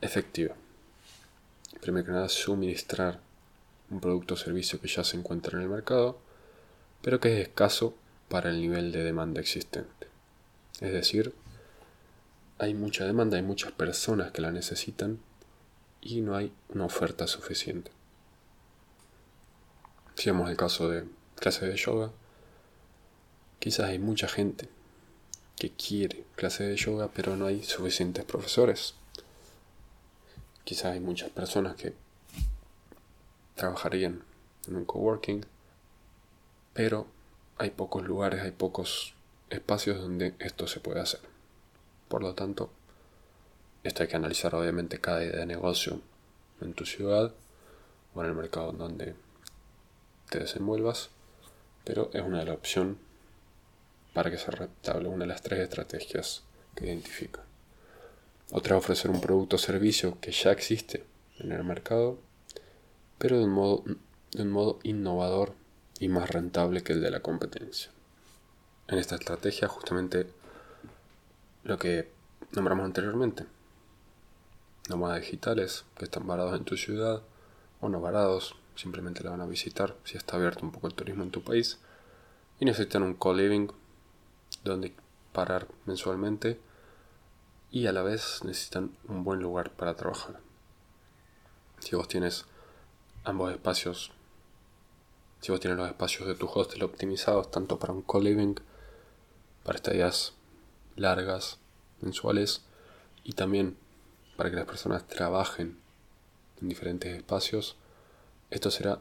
efectiva. 0.01 0.55
Primero 1.81 2.05
que 2.05 2.11
nada, 2.11 2.29
suministrar 2.29 3.19
un 3.89 3.99
producto 3.99 4.33
o 4.33 4.37
servicio 4.37 4.79
que 4.81 4.87
ya 4.87 5.03
se 5.03 5.17
encuentra 5.17 5.57
en 5.57 5.63
el 5.63 5.69
mercado, 5.69 6.19
pero 7.01 7.19
que 7.19 7.33
es 7.33 7.47
escaso 7.47 7.95
para 8.29 8.49
el 8.49 8.59
nivel 8.59 8.91
de 8.91 9.03
demanda 9.03 9.39
existente. 9.39 10.07
Es 10.81 10.91
decir, 10.91 11.33
hay 12.59 12.73
mucha 12.73 13.05
demanda, 13.05 13.37
hay 13.37 13.43
muchas 13.43 13.71
personas 13.71 14.31
que 14.31 14.41
la 14.41 14.51
necesitan 14.51 15.19
y 16.01 16.21
no 16.21 16.35
hay 16.35 16.51
una 16.69 16.85
oferta 16.85 17.27
suficiente. 17.27 17.91
Si 20.15 20.29
vemos 20.29 20.49
el 20.49 20.57
caso 20.57 20.89
de 20.89 21.05
clases 21.35 21.69
de 21.69 21.77
yoga, 21.77 22.11
quizás 23.59 23.87
hay 23.89 23.99
mucha 23.99 24.27
gente 24.27 24.69
que 25.57 25.71
quiere 25.71 26.23
clases 26.35 26.67
de 26.67 26.77
yoga, 26.77 27.09
pero 27.13 27.35
no 27.35 27.47
hay 27.47 27.63
suficientes 27.63 28.23
profesores. 28.25 28.93
Quizás 30.63 30.93
hay 30.93 30.99
muchas 30.99 31.29
personas 31.31 31.75
que 31.75 31.93
trabajarían 33.55 34.21
en 34.67 34.75
un 34.75 34.85
coworking, 34.85 35.45
pero 36.73 37.07
hay 37.57 37.71
pocos 37.71 38.05
lugares, 38.05 38.41
hay 38.41 38.51
pocos 38.51 39.15
espacios 39.49 39.99
donde 39.99 40.35
esto 40.39 40.67
se 40.67 40.79
puede 40.79 40.99
hacer. 40.99 41.21
Por 42.07 42.21
lo 42.21 42.35
tanto, 42.35 42.69
esto 43.83 44.03
hay 44.03 44.09
que 44.09 44.15
analizar 44.15 44.53
obviamente 44.53 44.99
cada 44.99 45.23
idea 45.23 45.39
de 45.39 45.45
negocio 45.45 46.01
en 46.61 46.73
tu 46.73 46.85
ciudad 46.85 47.33
o 48.13 48.21
en 48.21 48.27
el 48.27 48.35
mercado 48.35 48.71
donde 48.73 49.15
te 50.29 50.39
desenvuelvas, 50.39 51.09
pero 51.83 52.11
es 52.13 52.21
una 52.21 52.39
de 52.39 52.45
las 52.45 52.55
opciones 52.57 52.97
para 54.17 54.31
que 54.31 54.39
se 54.39 54.49
rentable, 54.49 55.09
una 55.09 55.25
de 55.25 55.27
las 55.27 55.43
tres 55.43 55.59
estrategias 55.59 56.41
que 56.73 56.87
identifica. 56.87 57.43
Otra 58.51 58.75
es 58.75 58.83
ofrecer 58.83 59.11
un 59.11 59.21
producto 59.21 59.57
o 59.57 59.59
servicio 59.59 60.17
que 60.19 60.31
ya 60.31 60.51
existe 60.51 61.05
en 61.37 61.51
el 61.51 61.63
mercado, 61.63 62.17
pero 63.19 63.37
de 63.37 63.43
un 63.43 63.51
modo, 63.51 63.83
de 64.31 64.41
un 64.41 64.49
modo 64.49 64.79
innovador 64.81 65.53
y 65.99 66.07
más 66.07 66.31
rentable 66.31 66.81
que 66.81 66.93
el 66.93 67.01
de 67.01 67.11
la 67.11 67.19
competencia. 67.19 67.91
En 68.87 68.97
esta 68.97 69.13
estrategia 69.13 69.67
justamente 69.67 70.25
lo 71.63 71.77
que 71.77 72.09
nombramos 72.53 72.85
anteriormente. 72.85 73.45
Nómadas 74.89 75.21
digitales 75.21 75.85
que 75.95 76.05
están 76.05 76.25
varados 76.25 76.57
en 76.57 76.65
tu 76.65 76.75
ciudad 76.75 77.21
o 77.81 77.87
no 77.87 78.01
varados, 78.01 78.55
simplemente 78.75 79.23
la 79.23 79.29
van 79.29 79.41
a 79.41 79.45
visitar 79.45 79.95
si 80.05 80.17
está 80.17 80.37
abierto 80.37 80.65
un 80.65 80.71
poco 80.71 80.87
el 80.87 80.95
turismo 80.95 81.21
en 81.21 81.29
tu 81.29 81.43
país 81.43 81.77
y 82.59 82.65
necesitan 82.65 83.03
un 83.03 83.13
co-living 83.13 83.67
donde 84.67 84.93
parar 85.33 85.67
mensualmente 85.85 86.59
y 87.71 87.87
a 87.87 87.91
la 87.91 88.01
vez 88.01 88.43
necesitan 88.43 88.91
un 89.07 89.23
buen 89.23 89.39
lugar 89.41 89.71
para 89.71 89.95
trabajar. 89.95 90.39
Si 91.79 91.95
vos 91.95 92.07
tienes 92.07 92.45
ambos 93.23 93.51
espacios 93.51 94.11
Si 95.41 95.51
vos 95.51 95.59
tienes 95.59 95.77
los 95.77 95.87
espacios 95.87 96.27
de 96.27 96.33
tu 96.35 96.47
hostel 96.47 96.83
optimizados 96.83 97.51
tanto 97.51 97.77
para 97.77 97.93
un 97.93 98.01
co-living, 98.01 98.55
para 99.63 99.75
estadías 99.75 100.33
largas, 100.95 101.59
mensuales, 102.01 102.63
y 103.23 103.33
también 103.33 103.77
para 104.35 104.49
que 104.49 104.55
las 104.55 104.65
personas 104.65 105.05
trabajen 105.07 105.77
en 106.61 106.69
diferentes 106.69 107.15
espacios, 107.15 107.75
esto 108.49 108.71
será 108.71 108.99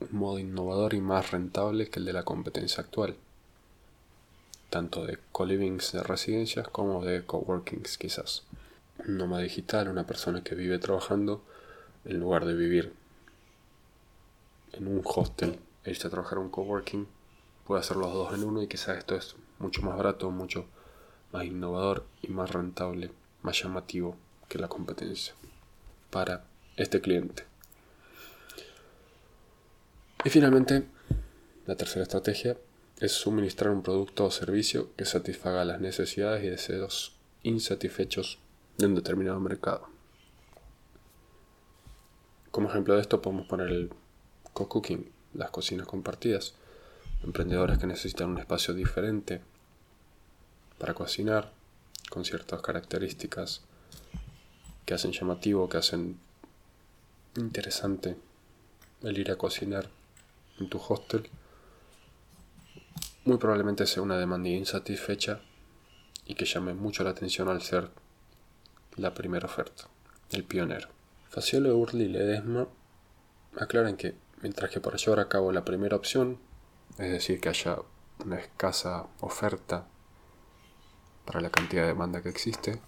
un 0.00 0.18
modo 0.18 0.38
innovador 0.38 0.92
y 0.94 1.00
más 1.00 1.30
rentable 1.30 1.88
que 1.88 1.98
el 2.00 2.04
de 2.04 2.12
la 2.12 2.24
competencia 2.24 2.82
actual, 2.82 3.16
tanto 4.70 5.04
de 5.04 5.18
co-livings 5.32 5.92
de 5.92 6.02
residencias 6.02 6.68
como 6.68 7.04
de 7.04 7.24
coworkings 7.26 7.98
quizás. 7.98 8.44
Un 9.06 9.18
nómada 9.18 9.42
digital, 9.42 9.88
una 9.88 10.06
persona 10.06 10.42
que 10.42 10.54
vive 10.54 10.78
trabajando 10.78 11.42
en 12.04 12.20
lugar 12.20 12.44
de 12.44 12.54
vivir 12.54 12.94
en 14.72 14.86
un 14.86 15.02
hostel 15.04 15.58
irse 15.84 16.06
a 16.06 16.10
trabajar 16.10 16.38
en 16.38 16.44
un 16.44 16.50
coworking, 16.50 17.08
puede 17.66 17.80
hacer 17.80 17.96
los 17.96 18.12
dos 18.12 18.32
en 18.34 18.44
uno 18.44 18.62
y 18.62 18.68
quizás 18.68 18.98
esto 18.98 19.16
es 19.16 19.34
mucho 19.58 19.82
más 19.82 19.96
barato, 19.96 20.30
mucho 20.30 20.66
más 21.32 21.44
innovador 21.44 22.06
y 22.22 22.28
más 22.28 22.50
rentable, 22.50 23.10
más 23.42 23.62
llamativo 23.62 24.16
que 24.48 24.58
la 24.58 24.68
competencia 24.68 25.34
para 26.10 26.44
este 26.76 27.00
cliente. 27.00 27.44
Y 30.24 30.30
finalmente, 30.30 30.84
la 31.66 31.76
tercera 31.76 32.02
estrategia 32.02 32.56
es 33.00 33.12
suministrar 33.12 33.72
un 33.72 33.82
producto 33.82 34.26
o 34.26 34.30
servicio 34.30 34.94
que 34.94 35.06
satisfaga 35.06 35.64
las 35.64 35.80
necesidades 35.80 36.44
y 36.44 36.48
deseos 36.48 37.16
insatisfechos 37.42 38.38
de 38.76 38.86
un 38.86 38.94
determinado 38.94 39.40
mercado. 39.40 39.88
Como 42.50 42.68
ejemplo 42.68 42.94
de 42.94 43.00
esto 43.00 43.22
podemos 43.22 43.46
poner 43.46 43.68
el 43.68 43.90
co-cooking, 44.52 45.10
las 45.32 45.50
cocinas 45.50 45.86
compartidas, 45.86 46.54
emprendedores 47.24 47.78
que 47.78 47.86
necesitan 47.86 48.28
un 48.28 48.38
espacio 48.38 48.74
diferente 48.74 49.40
para 50.78 50.92
cocinar 50.92 51.52
con 52.10 52.24
ciertas 52.24 52.60
características 52.60 53.62
que 54.84 54.94
hacen 54.94 55.12
llamativo, 55.12 55.68
que 55.68 55.78
hacen 55.78 56.18
interesante 57.36 58.16
el 59.02 59.16
ir 59.16 59.30
a 59.30 59.36
cocinar 59.36 59.88
en 60.58 60.68
tu 60.68 60.78
hostel, 60.78 61.30
muy 63.24 63.36
probablemente 63.38 63.86
sea 63.86 64.02
una 64.02 64.18
demanda 64.18 64.48
insatisfecha 64.48 65.40
y 66.24 66.34
que 66.34 66.44
llame 66.44 66.74
mucho 66.74 67.04
la 67.04 67.10
atención 67.10 67.48
al 67.48 67.62
ser 67.62 67.90
la 68.96 69.14
primera 69.14 69.46
oferta, 69.46 69.84
el 70.30 70.44
pionero. 70.44 70.88
Faciolo, 71.28 71.76
Urli 71.76 72.04
y 72.04 72.08
Ledesma 72.08 72.66
aclaran 73.58 73.96
que 73.96 74.14
mientras 74.42 74.70
que 74.70 74.80
para 74.80 74.96
llevar 74.96 75.20
a 75.20 75.28
cabo 75.28 75.52
la 75.52 75.64
primera 75.64 75.96
opción, 75.96 76.38
es 76.98 77.10
decir, 77.10 77.40
que 77.40 77.48
haya 77.48 77.76
una 78.24 78.38
escasa 78.38 79.06
oferta 79.20 79.86
para 81.24 81.40
la 81.40 81.50
cantidad 81.50 81.82
de 81.82 81.88
demanda 81.88 82.22
que 82.22 82.28
existe, 82.28 82.80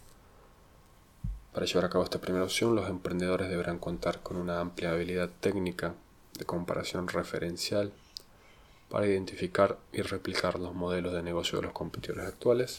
para 1.53 1.67
llevar 1.67 1.85
a 1.85 1.91
cabo 1.91 2.05
esta 2.05 2.21
primera 2.21 2.45
opción, 2.45 2.75
los 2.75 2.89
emprendedores 2.89 3.51
deberán 3.51 3.79
contar 3.79 4.23
con 4.23 4.37
una 4.37 4.61
amplia 4.61 4.93
habilidad 4.93 5.31
técnica 5.41 5.95
de 6.39 6.47
comparación 6.47 7.09
referencial 7.09 7.93
para 8.93 9.07
identificar 9.07 9.79
y 9.91 10.03
replicar 10.03 10.59
los 10.59 10.75
modelos 10.75 11.15
de 11.15 11.23
negocio 11.23 11.59
de 11.59 11.65
los 11.65 11.73
competidores 11.73 12.27
actuales. 12.27 12.79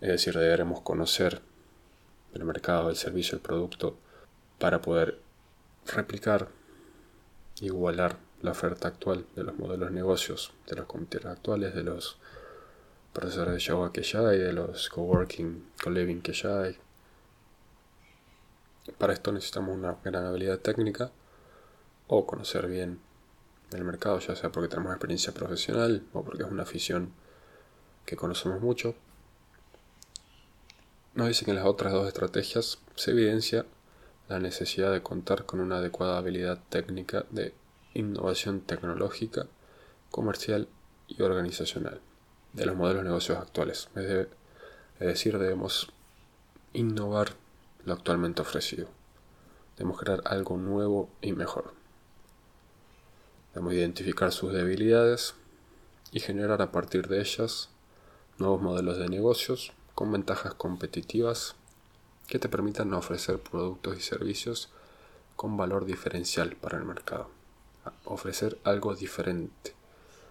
Es 0.00 0.08
decir, 0.08 0.32
deberemos 0.32 0.80
conocer 0.80 1.42
el 2.32 2.46
mercado, 2.46 2.88
el 2.88 2.96
servicio, 2.96 3.36
el 3.36 3.42
producto 3.42 3.98
para 4.58 4.80
poder 4.80 5.18
replicar, 5.84 6.48
igualar 7.60 8.16
la 8.40 8.52
oferta 8.52 8.88
actual 8.88 9.26
de 9.36 9.44
los 9.44 9.54
modelos 9.58 9.90
de 9.90 9.94
negocios 9.94 10.54
de 10.66 10.76
los 10.76 10.86
competidores 10.86 11.36
actuales, 11.36 11.74
de 11.74 11.82
los 11.82 12.16
profesores 13.12 13.52
de 13.52 13.60
yoga 13.60 13.92
que 13.92 14.02
ya 14.02 14.26
hay, 14.26 14.38
de 14.38 14.54
los 14.54 14.88
coworking, 14.88 15.72
co-living 15.84 16.22
que 16.22 16.32
ya 16.32 16.62
hay. 16.62 16.78
Para 18.96 19.12
esto 19.12 19.30
necesitamos 19.30 19.76
una 19.76 19.94
gran 20.02 20.24
habilidad 20.24 20.60
técnica 20.60 21.10
o 22.06 22.26
conocer 22.26 22.66
bien 22.66 23.11
el 23.78 23.84
mercado, 23.84 24.18
ya 24.18 24.36
sea 24.36 24.50
porque 24.50 24.68
tenemos 24.68 24.92
experiencia 24.92 25.32
profesional 25.32 26.04
o 26.12 26.24
porque 26.24 26.42
es 26.42 26.50
una 26.50 26.62
afición 26.62 27.12
que 28.04 28.16
conocemos 28.16 28.60
mucho. 28.60 28.94
Nos 31.14 31.28
dice 31.28 31.44
que 31.44 31.50
en 31.50 31.58
las 31.58 31.66
otras 31.66 31.92
dos 31.92 32.08
estrategias 32.08 32.78
se 32.94 33.10
evidencia 33.10 33.66
la 34.28 34.38
necesidad 34.38 34.92
de 34.92 35.02
contar 35.02 35.44
con 35.44 35.60
una 35.60 35.76
adecuada 35.76 36.18
habilidad 36.18 36.58
técnica 36.70 37.26
de 37.30 37.54
innovación 37.94 38.60
tecnológica, 38.62 39.46
comercial 40.10 40.68
y 41.08 41.20
organizacional 41.22 42.00
de 42.52 42.66
los 42.66 42.76
modelos 42.76 43.02
de 43.02 43.08
negocios 43.08 43.38
actuales. 43.38 43.88
Es, 43.94 44.28
decir, 44.98 45.38
debemos 45.38 45.92
innovar 46.72 47.34
lo 47.84 47.92
actualmente 47.92 48.42
ofrecido. 48.42 48.88
Debemos 49.76 49.98
crear 49.98 50.22
algo 50.24 50.56
nuevo 50.56 51.10
y 51.20 51.32
mejor. 51.32 51.74
Debemos 53.54 53.74
identificar 53.74 54.32
sus 54.32 54.52
debilidades 54.52 55.34
y 56.10 56.20
generar 56.20 56.62
a 56.62 56.72
partir 56.72 57.08
de 57.08 57.20
ellas 57.20 57.68
nuevos 58.38 58.62
modelos 58.62 58.98
de 58.98 59.08
negocios 59.08 59.72
con 59.94 60.10
ventajas 60.10 60.54
competitivas 60.54 61.54
que 62.26 62.38
te 62.38 62.48
permitan 62.48 62.94
ofrecer 62.94 63.40
productos 63.40 63.98
y 63.98 64.00
servicios 64.00 64.70
con 65.36 65.56
valor 65.56 65.84
diferencial 65.84 66.56
para 66.56 66.78
el 66.78 66.84
mercado. 66.84 67.28
Ofrecer 68.04 68.58
algo 68.64 68.94
diferente. 68.94 69.74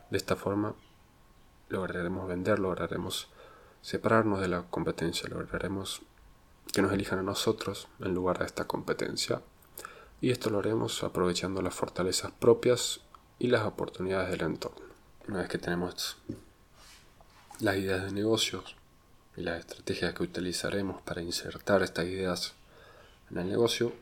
De 0.10 0.18
esta 0.18 0.36
forma 0.36 0.74
lograremos 1.70 2.28
vender, 2.28 2.58
lograremos 2.58 3.30
separarnos 3.82 4.42
de 4.42 4.48
la 4.48 4.64
competencia, 4.64 5.30
lograremos 5.30 6.02
que 6.74 6.82
nos 6.82 6.92
elijan 6.92 7.20
a 7.20 7.24
nosotros 7.24 7.88
en 8.00 8.16
lugar 8.16 8.40
de 8.40 8.46
esta 8.46 8.66
competencia. 8.66 9.42
Y 10.22 10.32
esto 10.32 10.50
lo 10.50 10.60
haremos 10.60 11.04
aprovechando 11.04 11.62
las 11.62 11.76
fortalezas 11.76 12.32
propias 12.32 13.02
y 13.42 13.48
las 13.48 13.66
oportunidades 13.66 14.30
del 14.30 14.42
entorno. 14.42 14.86
Una 15.28 15.40
vez 15.40 15.50
que 15.50 15.58
tenemos 15.58 16.16
las 17.60 17.76
ideas 17.76 18.04
de 18.06 18.12
negocios 18.12 18.76
y 19.36 19.42
las 19.42 19.62
estrategias 19.62 20.14
que 20.14 20.22
utilizaremos 20.22 21.02
para 21.02 21.24
insertar 21.24 21.82
estas 21.82 22.06
ideas 22.06 22.54
en 23.32 23.40
el 23.40 23.50
negocio, 23.50 23.94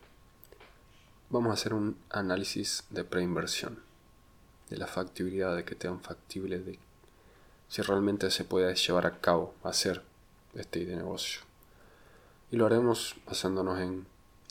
vamos 1.29 1.51
a 1.51 1.53
hacer 1.53 1.73
un 1.73 1.97
análisis 2.09 2.83
de 2.89 3.05
preinversión, 3.05 3.81
de 4.69 4.75
la 4.75 4.87
factibilidad, 4.87 5.55
de 5.55 5.63
que 5.63 5.75
tengan 5.75 6.01
factible, 6.01 6.59
de 6.59 6.77
si 7.69 7.81
realmente 7.81 8.31
se 8.31 8.43
puede 8.43 8.75
llevar 8.75 9.05
a 9.05 9.21
cabo, 9.21 9.55
hacer 9.63 10.03
este 10.53 10.85
negocio. 10.85 11.43
Y 12.51 12.57
lo 12.57 12.65
haremos 12.65 13.15
basándonos 13.25 13.79
en 13.79 14.05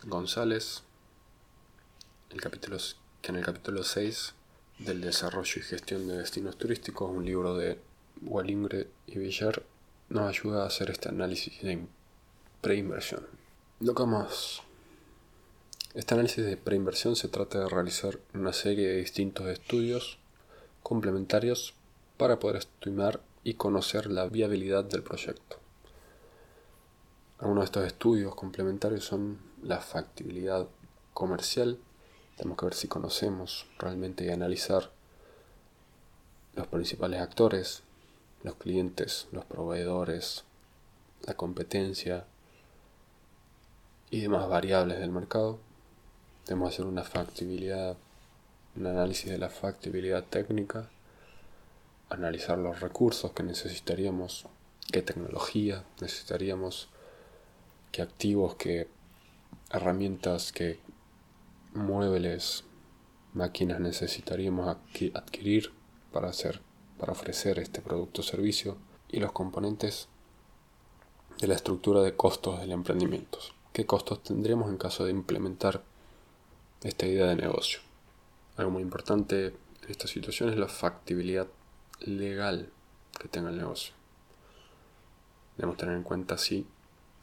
González, 0.05 0.83
el 2.31 2.41
capítulo, 2.41 2.79
que 3.21 3.33
en 3.33 3.37
el 3.37 3.45
capítulo 3.45 3.83
6 3.83 4.35
del 4.79 5.01
desarrollo 5.01 5.53
y 5.57 5.63
gestión 5.63 6.07
de 6.07 6.19
destinos 6.19 6.57
turísticos, 6.57 7.11
un 7.11 7.25
libro 7.25 7.57
de 7.57 7.79
Wallingre 8.23 8.89
y 9.07 9.19
Villar, 9.19 9.63
nos 10.09 10.29
ayuda 10.29 10.63
a 10.63 10.67
hacer 10.67 10.91
este 10.91 11.09
análisis 11.09 11.61
de 11.63 11.87
preinversión. 12.61 13.27
Lo 13.81 13.95
que 13.95 14.05
más. 14.07 14.63
Este 15.95 16.15
análisis 16.15 16.45
de 16.45 16.57
preinversión 16.57 17.17
se 17.17 17.29
trata 17.29 17.61
de 17.61 17.69
realizar 17.69 18.19
una 18.35 18.53
serie 18.53 18.89
de 18.89 18.97
distintos 18.97 19.47
estudios 19.49 20.19
complementarios 20.83 21.75
para 22.17 22.39
poder 22.39 22.57
estimar 22.57 23.21
y 23.45 23.55
conocer 23.55 24.11
la 24.11 24.27
viabilidad 24.29 24.85
del 24.85 25.03
proyecto. 25.03 25.59
Algunos 27.39 27.63
de 27.63 27.67
estos 27.67 27.87
estudios 27.87 28.35
complementarios 28.35 29.05
son 29.05 29.39
la 29.63 29.79
factibilidad 29.81 30.67
comercial, 31.15 31.79
tenemos 32.39 32.57
que 32.57 32.67
ver 32.67 32.75
si 32.75 32.87
conocemos 32.87 33.67
realmente 33.81 34.25
y 34.25 34.31
analizar 34.31 34.93
los 36.55 36.69
principales 36.69 37.21
actores, 37.21 37.83
los 38.45 38.55
clientes, 38.55 39.27
los 39.33 39.45
proveedores, 39.45 40.45
la 41.27 41.35
competencia 41.35 42.27
y 44.11 44.21
demás 44.21 44.49
variables 44.49 45.01
del 45.01 45.11
mercado. 45.11 45.59
Debemos 46.47 46.73
hacer 46.73 46.87
una 46.87 47.03
factibilidad, 47.03 47.97
un 48.77 48.87
análisis 48.87 49.29
de 49.29 49.39
la 49.39 49.51
factibilidad 49.51 50.23
técnica, 50.23 50.89
analizar 52.09 52.57
los 52.57 52.79
recursos 52.79 53.33
que 53.33 53.43
necesitaríamos, 53.43 54.47
qué 54.93 55.03
tecnología 55.03 55.83
necesitaríamos, 56.01 56.89
qué 57.91 58.01
activos, 58.01 58.55
qué 58.55 58.87
herramientas, 59.71 60.53
qué 60.53 60.79
muebles, 61.79 62.65
máquinas 63.35 63.81
necesitaríamos 63.81 64.69
adquirir 65.15 65.73
para 66.13 66.29
hacer, 66.29 66.61
para 66.99 67.13
ofrecer 67.13 67.59
este 67.59 67.81
producto 67.81 68.21
o 68.21 68.25
servicio 68.25 68.77
y 69.09 69.21
los 69.21 69.33
componentes 69.33 70.09
de 71.41 71.47
la 71.47 71.55
estructura 71.55 72.03
de 72.03 72.17
costos 72.17 72.61
del 72.61 72.73
emprendimiento. 72.73 73.39
¿Qué 73.73 73.87
costos 73.87 74.23
tendríamos 74.23 74.71
en 74.71 74.77
caso 74.77 75.05
de 75.05 75.13
implementar 75.13 75.83
esta 76.83 77.07
idea 77.07 77.27
de 77.27 77.37
negocio? 77.37 77.81
Algo 78.57 78.73
muy 78.73 78.83
importante 78.83 79.47
en 79.47 79.55
esta 79.89 80.09
situación 80.09 80.49
es 80.49 80.57
la 80.57 80.69
factibilidad 80.69 81.47
legal 82.01 82.71
que 83.21 83.29
tenga 83.29 83.51
el 83.51 83.57
negocio. 83.57 83.95
Debemos 85.57 85.77
tener 85.77 85.97
en 85.97 86.03
cuenta 86.03 86.39
si 86.39 86.67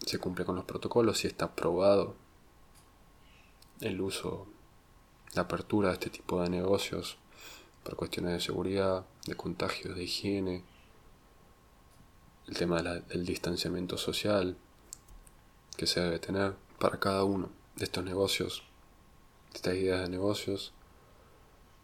se 0.05 0.19
cumple 0.19 0.45
con 0.45 0.55
los 0.55 0.65
protocolos, 0.65 1.19
si 1.19 1.27
está 1.27 1.45
aprobado 1.45 2.15
el 3.81 4.01
uso, 4.01 4.47
la 5.33 5.43
apertura 5.43 5.89
de 5.89 5.95
este 5.95 6.09
tipo 6.09 6.41
de 6.41 6.49
negocios 6.49 7.17
por 7.83 7.95
cuestiones 7.95 8.33
de 8.33 8.39
seguridad, 8.39 9.05
de 9.27 9.35
contagios, 9.35 9.95
de 9.95 10.03
higiene, 10.03 10.63
el 12.47 12.55
tema 12.55 12.81
del 12.81 13.25
distanciamiento 13.25 13.97
social 13.97 14.57
que 15.77 15.87
se 15.87 15.99
debe 15.99 16.19
tener 16.19 16.55
para 16.79 16.99
cada 16.99 17.23
uno 17.23 17.49
de 17.75 17.85
estos 17.85 18.03
negocios, 18.03 18.63
de 19.51 19.57
estas 19.57 19.75
ideas 19.75 20.01
de 20.01 20.09
negocios. 20.09 20.73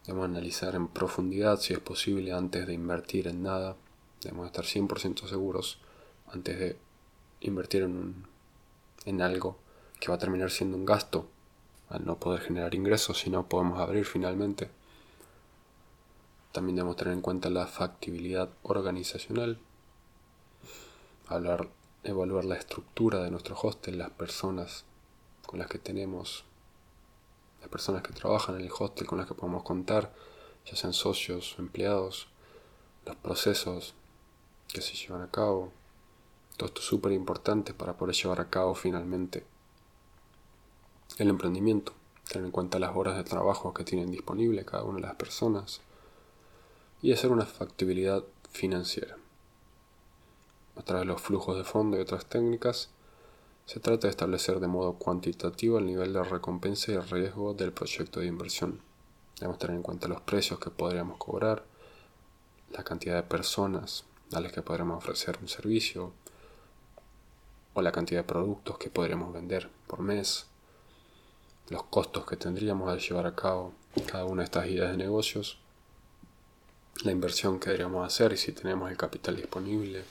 Debemos 0.05 0.25
analizar 0.25 0.75
en 0.75 0.87
profundidad 0.87 1.59
si 1.59 1.73
es 1.73 1.79
posible 1.79 2.31
antes 2.31 2.65
de 2.65 2.73
invertir 2.73 3.27
en 3.27 3.43
nada. 3.43 3.75
Debemos 4.21 4.47
estar 4.47 4.65
100% 4.65 5.27
seguros 5.27 5.79
antes 6.31 6.59
de 6.59 6.79
invertir 7.41 7.83
en, 7.83 8.25
en 9.05 9.21
algo 9.21 9.57
que 9.99 10.09
va 10.09 10.15
a 10.15 10.19
terminar 10.19 10.51
siendo 10.51 10.77
un 10.77 10.85
gasto 10.85 11.27
al 11.91 12.05
no 12.05 12.17
poder 12.17 12.41
generar 12.41 12.73
ingresos 12.73 13.19
si 13.19 13.29
no 13.29 13.47
podemos 13.47 13.79
abrir 13.79 14.05
finalmente. 14.05 14.69
También 16.51 16.75
debemos 16.75 16.95
tener 16.95 17.13
en 17.13 17.21
cuenta 17.21 17.49
la 17.49 17.67
factibilidad 17.67 18.49
organizacional, 18.63 19.59
hablar, 21.27 21.69
evaluar 22.03 22.45
la 22.45 22.55
estructura 22.55 23.21
de 23.23 23.31
nuestro 23.31 23.57
hostel, 23.61 23.97
las 23.97 24.09
personas 24.11 24.85
con 25.45 25.59
las 25.59 25.67
que 25.67 25.79
tenemos, 25.79 26.45
las 27.59 27.69
personas 27.69 28.03
que 28.03 28.13
trabajan 28.13 28.55
en 28.55 28.61
el 28.61 28.71
hostel 28.77 29.07
con 29.07 29.17
las 29.17 29.27
que 29.27 29.33
podemos 29.33 29.63
contar, 29.63 30.13
ya 30.65 30.75
sean 30.75 30.93
socios 30.93 31.55
empleados, 31.57 32.27
los 33.05 33.15
procesos 33.17 33.95
que 34.67 34.81
se 34.81 34.95
llevan 34.95 35.23
a 35.23 35.31
cabo, 35.31 35.71
todo 36.57 36.67
esto 36.67 36.81
es 36.81 36.87
súper 36.87 37.11
importante 37.13 37.73
para 37.73 37.97
poder 37.97 38.15
llevar 38.15 38.39
a 38.39 38.49
cabo 38.49 38.75
finalmente 38.75 39.45
el 41.17 41.29
emprendimiento. 41.29 41.93
Tener 42.29 42.45
en 42.45 42.51
cuenta 42.51 42.79
las 42.79 42.95
horas 42.95 43.17
de 43.17 43.23
trabajo 43.23 43.73
que 43.73 43.83
tienen 43.83 44.11
disponible 44.11 44.65
cada 44.65 44.83
una 44.83 44.95
de 44.95 45.07
las 45.07 45.15
personas 45.15 45.81
y 47.01 47.11
hacer 47.11 47.31
una 47.31 47.45
factibilidad 47.45 48.23
financiera. 48.51 49.17
A 50.77 50.83
través 50.83 51.01
de 51.01 51.13
los 51.13 51.21
flujos 51.21 51.57
de 51.57 51.63
fondo 51.63 51.97
y 51.97 52.01
otras 52.01 52.25
técnicas, 52.25 52.89
se 53.65 53.79
trata 53.79 54.07
de 54.07 54.11
establecer 54.11 54.59
de 54.59 54.67
modo 54.67 54.93
cuantitativo 54.93 55.77
el 55.77 55.85
nivel 55.85 56.13
de 56.13 56.23
recompensa 56.23 56.91
y 56.91 56.97
riesgo 56.97 57.53
del 57.53 57.71
proyecto 57.71 58.19
de 58.19 58.27
inversión. 58.27 58.81
Debemos 59.39 59.59
tener 59.59 59.75
en 59.75 59.83
cuenta 59.83 60.07
los 60.07 60.21
precios 60.21 60.59
que 60.59 60.69
podríamos 60.69 61.17
cobrar, 61.17 61.65
la 62.71 62.83
cantidad 62.83 63.15
de 63.15 63.23
personas 63.23 64.05
a 64.33 64.39
las 64.39 64.51
que 64.51 64.61
podremos 64.61 64.97
ofrecer 64.97 65.37
un 65.41 65.47
servicio, 65.47 66.13
o 67.73 67.81
la 67.81 67.91
cantidad 67.91 68.21
de 68.21 68.27
productos 68.27 68.77
que 68.77 68.89
podríamos 68.89 69.33
vender 69.33 69.69
por 69.87 70.01
mes, 70.01 70.47
los 71.71 71.83
costos 71.83 72.25
que 72.25 72.35
tendríamos 72.35 72.91
al 72.91 72.99
llevar 72.99 73.25
a 73.25 73.33
cabo 73.33 73.73
cada 74.05 74.25
una 74.25 74.41
de 74.41 74.45
estas 74.45 74.67
ideas 74.67 74.91
de 74.91 74.97
negocios, 74.97 75.57
la 77.05 77.13
inversión 77.13 77.61
que 77.61 77.67
deberíamos 77.69 78.05
hacer 78.05 78.33
y 78.33 78.37
si 78.37 78.51
tenemos 78.51 78.91
el 78.91 78.97
capital 78.97 79.37
disponible. 79.37 80.03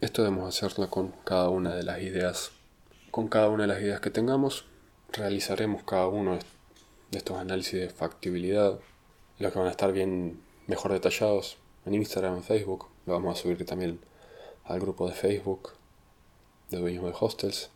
Esto 0.00 0.24
debemos 0.24 0.48
hacerlo 0.48 0.90
con 0.90 1.12
cada 1.24 1.48
una 1.48 1.76
de 1.76 1.84
las 1.84 2.02
ideas. 2.02 2.50
Con 3.12 3.28
cada 3.28 3.48
una 3.48 3.62
de 3.62 3.68
las 3.68 3.80
ideas 3.80 4.00
que 4.00 4.10
tengamos, 4.10 4.64
realizaremos 5.12 5.84
cada 5.84 6.08
uno 6.08 6.40
de 7.12 7.18
estos 7.18 7.38
análisis 7.38 7.80
de 7.80 7.90
factibilidad, 7.90 8.80
los 9.38 9.52
que 9.52 9.58
van 9.60 9.68
a 9.68 9.70
estar 9.70 9.92
bien 9.92 10.40
mejor 10.66 10.92
detallados 10.92 11.56
en 11.86 11.94
Instagram, 11.94 12.34
en 12.34 12.42
Facebook. 12.42 12.88
Lo 13.06 13.12
vamos 13.12 13.38
a 13.38 13.40
subir 13.40 13.64
también 13.64 14.00
al 14.64 14.80
grupo 14.80 15.08
de 15.08 15.14
Facebook 15.14 15.70
de 16.68 16.78
dueños 16.78 17.04
de 17.04 17.14
hostels. 17.18 17.70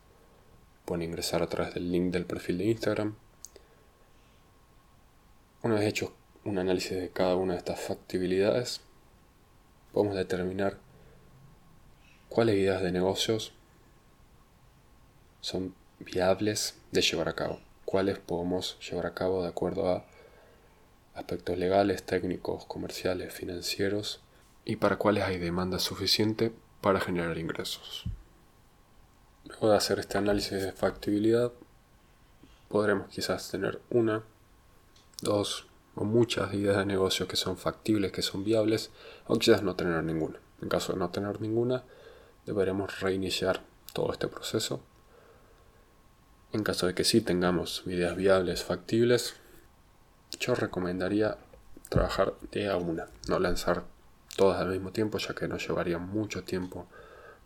Pueden 0.84 1.02
ingresar 1.02 1.42
a 1.42 1.48
través 1.48 1.74
del 1.74 1.90
link 1.90 2.12
del 2.12 2.26
perfil 2.26 2.58
de 2.58 2.64
Instagram. 2.66 3.14
Una 5.62 5.74
vez 5.76 5.86
hecho 5.86 6.12
un 6.44 6.58
análisis 6.58 6.98
de 6.98 7.10
cada 7.10 7.36
una 7.36 7.52
de 7.52 7.58
estas 7.58 7.80
factibilidades, 7.80 8.80
podemos 9.92 10.16
determinar 10.16 10.78
cuáles 12.28 12.56
ideas 12.56 12.82
de 12.82 12.92
negocios 12.92 13.52
son 15.40 15.74
viables 16.00 16.76
de 16.90 17.02
llevar 17.02 17.28
a 17.28 17.34
cabo, 17.34 17.60
cuáles 17.84 18.18
podemos 18.18 18.78
llevar 18.80 19.06
a 19.06 19.14
cabo 19.14 19.42
de 19.42 19.48
acuerdo 19.48 19.88
a 19.88 20.04
aspectos 21.14 21.58
legales, 21.58 22.02
técnicos, 22.02 22.64
comerciales, 22.64 23.32
financieros 23.32 24.20
y 24.64 24.76
para 24.76 24.96
cuáles 24.96 25.24
hay 25.24 25.38
demanda 25.38 25.78
suficiente 25.78 26.52
para 26.80 27.00
generar 27.00 27.38
ingresos. 27.38 28.04
Luego 29.52 29.70
de 29.70 29.76
hacer 29.76 29.98
este 29.98 30.18
análisis 30.18 30.62
de 30.62 30.72
factibilidad, 30.72 31.52
podremos 32.68 33.08
quizás 33.08 33.50
tener 33.50 33.80
una, 33.90 34.22
dos 35.20 35.66
o 35.94 36.04
muchas 36.04 36.54
ideas 36.54 36.78
de 36.78 36.86
negocio 36.86 37.28
que 37.28 37.36
son 37.36 37.58
factibles, 37.58 38.12
que 38.12 38.22
son 38.22 38.44
viables, 38.44 38.90
o 39.26 39.38
quizás 39.38 39.62
no 39.62 39.76
tener 39.76 40.02
ninguna. 40.04 40.38
En 40.62 40.68
caso 40.68 40.94
de 40.94 40.98
no 40.98 41.10
tener 41.10 41.40
ninguna, 41.40 41.84
deberemos 42.46 43.00
reiniciar 43.00 43.62
todo 43.92 44.10
este 44.12 44.26
proceso. 44.26 44.80
En 46.52 46.62
caso 46.62 46.86
de 46.86 46.94
que 46.94 47.04
sí 47.04 47.20
tengamos 47.20 47.82
ideas 47.86 48.16
viables, 48.16 48.64
factibles, 48.64 49.34
yo 50.40 50.54
recomendaría 50.54 51.36
trabajar 51.90 52.32
de 52.50 52.70
a 52.70 52.78
una, 52.78 53.08
no 53.28 53.38
lanzar 53.38 53.84
todas 54.34 54.60
al 54.60 54.70
mismo 54.70 54.92
tiempo, 54.92 55.18
ya 55.18 55.34
que 55.34 55.46
nos 55.46 55.66
llevaría 55.68 55.98
mucho 55.98 56.42
tiempo, 56.42 56.86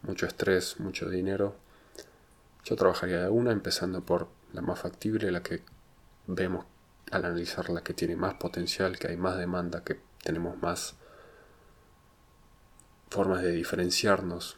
mucho 0.02 0.26
estrés, 0.26 0.78
mucho 0.78 1.08
dinero 1.10 1.65
yo 2.66 2.74
trabajaría 2.74 3.22
de 3.22 3.28
una, 3.28 3.52
empezando 3.52 4.04
por 4.04 4.28
la 4.52 4.60
más 4.60 4.80
factible, 4.80 5.30
la 5.30 5.40
que 5.40 5.62
vemos 6.26 6.66
al 7.12 7.24
analizar 7.24 7.70
la 7.70 7.84
que 7.84 7.94
tiene 7.94 8.16
más 8.16 8.34
potencial, 8.34 8.98
que 8.98 9.06
hay 9.06 9.16
más 9.16 9.38
demanda, 9.38 9.84
que 9.84 10.00
tenemos 10.24 10.60
más 10.60 10.96
formas 13.08 13.42
de 13.42 13.52
diferenciarnos 13.52 14.56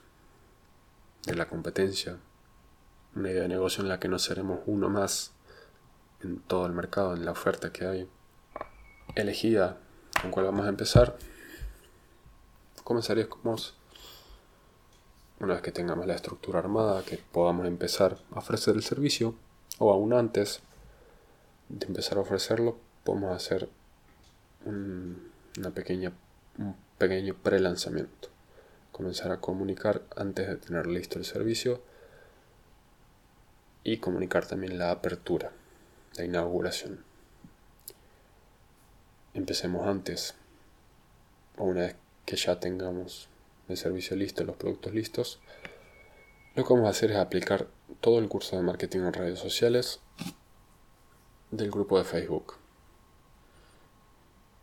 de 1.26 1.34
la 1.34 1.48
competencia. 1.48 2.16
Una 3.14 3.30
idea 3.30 3.42
de 3.42 3.48
negocio 3.48 3.82
en 3.82 3.90
la 3.90 4.00
que 4.00 4.08
no 4.08 4.18
seremos 4.18 4.60
uno 4.64 4.88
más 4.88 5.32
en 6.22 6.40
todo 6.40 6.64
el 6.64 6.72
mercado, 6.72 7.14
en 7.14 7.26
la 7.26 7.32
oferta 7.32 7.72
que 7.72 7.86
hay. 7.86 8.08
Elegida 9.16 9.76
con 10.22 10.30
cuál 10.30 10.46
vamos 10.46 10.64
a 10.64 10.70
empezar. 10.70 11.18
Comenzaríamos 12.84 13.77
una 15.40 15.54
vez 15.54 15.62
que 15.62 15.72
tengamos 15.72 16.06
la 16.06 16.14
estructura 16.14 16.58
armada, 16.58 17.04
que 17.04 17.18
podamos 17.18 17.66
empezar 17.66 18.18
a 18.32 18.38
ofrecer 18.38 18.74
el 18.74 18.82
servicio, 18.82 19.34
o 19.78 19.92
aún 19.92 20.12
antes 20.12 20.60
de 21.68 21.86
empezar 21.86 22.18
a 22.18 22.22
ofrecerlo, 22.22 22.78
podemos 23.04 23.34
hacer 23.34 23.68
un, 24.64 25.30
una 25.56 25.70
pequeña, 25.70 26.12
un 26.58 26.74
pequeño 26.98 27.34
pre-lanzamiento. 27.34 28.28
Comenzar 28.90 29.30
a 29.30 29.40
comunicar 29.40 30.02
antes 30.16 30.48
de 30.48 30.56
tener 30.56 30.86
listo 30.88 31.18
el 31.18 31.24
servicio 31.24 31.80
y 33.84 33.98
comunicar 33.98 34.46
también 34.46 34.76
la 34.76 34.90
apertura, 34.90 35.52
la 36.16 36.24
inauguración. 36.24 37.04
Empecemos 39.34 39.86
antes, 39.86 40.34
o 41.56 41.64
una 41.64 41.82
vez 41.82 41.96
que 42.26 42.34
ya 42.36 42.58
tengamos 42.58 43.28
el 43.68 43.76
servicio 43.76 44.16
listo, 44.16 44.44
los 44.44 44.56
productos 44.56 44.94
listos, 44.94 45.40
lo 46.54 46.64
que 46.64 46.72
vamos 46.72 46.88
a 46.88 46.90
hacer 46.90 47.10
es 47.10 47.18
aplicar 47.18 47.68
todo 48.00 48.18
el 48.18 48.28
curso 48.28 48.56
de 48.56 48.62
marketing 48.62 49.00
en 49.00 49.12
redes 49.12 49.38
sociales 49.38 50.00
del 51.50 51.70
grupo 51.70 51.98
de 51.98 52.04
Facebook. 52.04 52.54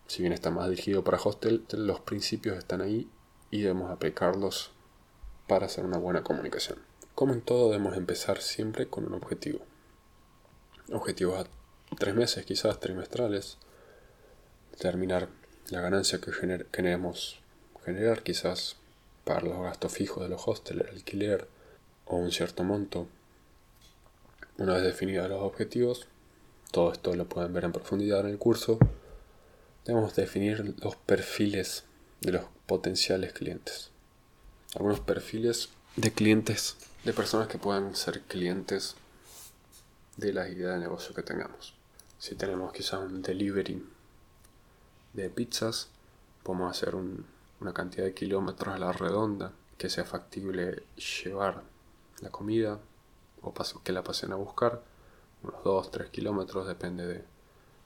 Si 0.07 0.21
bien 0.21 0.33
está 0.33 0.51
más 0.51 0.69
dirigido 0.69 1.03
para 1.03 1.17
hostel, 1.17 1.65
los 1.71 2.01
principios 2.01 2.57
están 2.57 2.81
ahí 2.81 3.09
y 3.49 3.61
debemos 3.61 3.91
aplicarlos 3.91 4.71
para 5.47 5.65
hacer 5.65 5.85
una 5.85 5.97
buena 5.97 6.23
comunicación. 6.23 6.79
Como 7.15 7.33
en 7.33 7.41
todo, 7.41 7.71
debemos 7.71 7.95
empezar 7.95 8.41
siempre 8.41 8.87
con 8.87 9.05
un 9.05 9.13
objetivo. 9.13 9.59
Objetivos 10.91 11.39
a 11.39 11.95
tres 11.95 12.13
meses, 12.13 12.45
quizás 12.45 12.79
trimestrales. 12.79 13.57
Determinar 14.71 15.29
la 15.69 15.81
ganancia 15.81 16.19
que 16.19 16.31
queremos 16.71 17.39
generar, 17.85 18.21
quizás 18.21 18.77
para 19.25 19.41
los 19.41 19.61
gastos 19.61 19.91
fijos 19.91 20.23
de 20.23 20.29
los 20.29 20.47
hostels, 20.47 20.81
el 20.81 20.95
alquiler 20.95 21.49
o 22.05 22.15
un 22.15 22.31
cierto 22.31 22.63
monto. 22.63 23.07
Una 24.57 24.75
vez 24.75 24.83
definidos 24.83 25.27
los 25.29 25.41
objetivos, 25.41 26.07
todo 26.71 26.93
esto 26.93 27.13
lo 27.15 27.27
pueden 27.27 27.51
ver 27.51 27.65
en 27.65 27.73
profundidad 27.73 28.21
en 28.21 28.27
el 28.27 28.38
curso, 28.38 28.77
debemos 29.83 30.15
definir 30.15 30.75
los 30.81 30.95
perfiles 30.95 31.83
de 32.21 32.31
los 32.33 32.45
potenciales 32.65 33.33
clientes. 33.33 33.89
Algunos 34.75 34.99
perfiles 34.99 35.69
de 35.95 36.11
clientes, 36.13 36.77
de 37.03 37.13
personas 37.13 37.47
que 37.47 37.57
puedan 37.57 37.95
ser 37.95 38.21
clientes 38.21 38.95
de 40.17 40.33
la 40.33 40.47
idea 40.47 40.71
de 40.71 40.79
negocio 40.79 41.13
que 41.13 41.23
tengamos. 41.23 41.73
Si 42.19 42.35
tenemos 42.35 42.71
quizás 42.73 43.01
un 43.01 43.21
delivery 43.21 43.85
de 45.13 45.29
pizzas, 45.29 45.89
podemos 46.43 46.71
hacer 46.71 46.95
una 47.61 47.73
cantidad 47.73 48.05
de 48.05 48.13
kilómetros 48.13 48.75
a 48.75 48.77
la 48.77 48.91
redonda 48.91 49.53
que 49.77 49.89
sea 49.89 50.05
factible 50.05 50.83
llevar 50.95 51.63
la 52.21 52.29
comida 52.29 52.79
o 53.41 53.53
que 53.83 53.91
la 53.91 54.03
pasen 54.03 54.31
a 54.31 54.35
buscar, 54.35 54.81
unos 55.43 55.55
2-3 55.63 56.09
kilómetros, 56.09 56.67
depende 56.67 57.05
de 57.05 57.23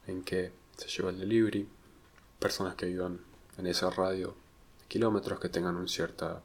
en 0.08 0.24
qué 0.24 0.52
se 0.78 0.88
lleva 0.88 1.10
el 1.10 1.20
delivery. 1.20 1.68
Personas 2.40 2.76
que 2.76 2.86
vivan 2.86 3.20
en 3.58 3.68
ese 3.68 3.90
radio 3.90 4.36
de 4.80 4.86
kilómetros, 4.88 5.40
que 5.40 5.50
tengan 5.50 5.76
una 5.76 5.88
cierta 5.88 6.42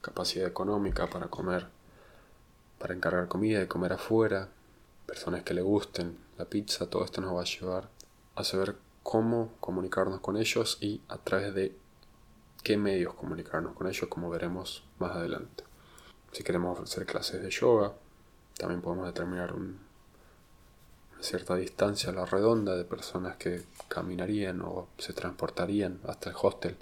capacidad 0.00 0.46
económica 0.46 1.08
para 1.08 1.26
comer, 1.26 1.66
para 2.78 2.94
encargar 2.94 3.26
comida 3.26 3.62
y 3.62 3.66
comer 3.66 3.94
afuera, 3.94 4.48
personas 5.06 5.42
que 5.42 5.54
le 5.54 5.62
gusten 5.62 6.16
la 6.38 6.44
pizza, 6.44 6.88
todo 6.88 7.04
esto 7.04 7.20
nos 7.20 7.34
va 7.34 7.40
a 7.40 7.44
llevar 7.44 7.88
a 8.36 8.44
saber 8.44 8.76
cómo 9.02 9.52
comunicarnos 9.60 10.20
con 10.20 10.36
ellos 10.36 10.78
y 10.80 11.00
a 11.08 11.18
través 11.18 11.54
de 11.54 11.76
qué 12.64 12.76
medios 12.78 13.14
comunicarnos 13.14 13.74
con 13.74 13.86
ellos, 13.86 14.08
como 14.08 14.30
veremos 14.30 14.82
más 14.98 15.12
adelante. 15.12 15.62
Si 16.32 16.42
queremos 16.42 16.76
ofrecer 16.76 17.06
clases 17.06 17.42
de 17.42 17.50
yoga, 17.50 17.92
también 18.58 18.80
podemos 18.80 19.06
determinar 19.06 19.52
una 19.52 19.74
cierta 21.20 21.56
distancia 21.56 22.10
a 22.10 22.14
la 22.14 22.24
redonda 22.24 22.74
de 22.74 22.84
personas 22.84 23.36
que 23.36 23.62
caminarían 23.88 24.62
o 24.62 24.88
se 24.98 25.12
transportarían 25.12 26.00
hasta 26.08 26.30
el 26.30 26.36
hostel 26.40 26.76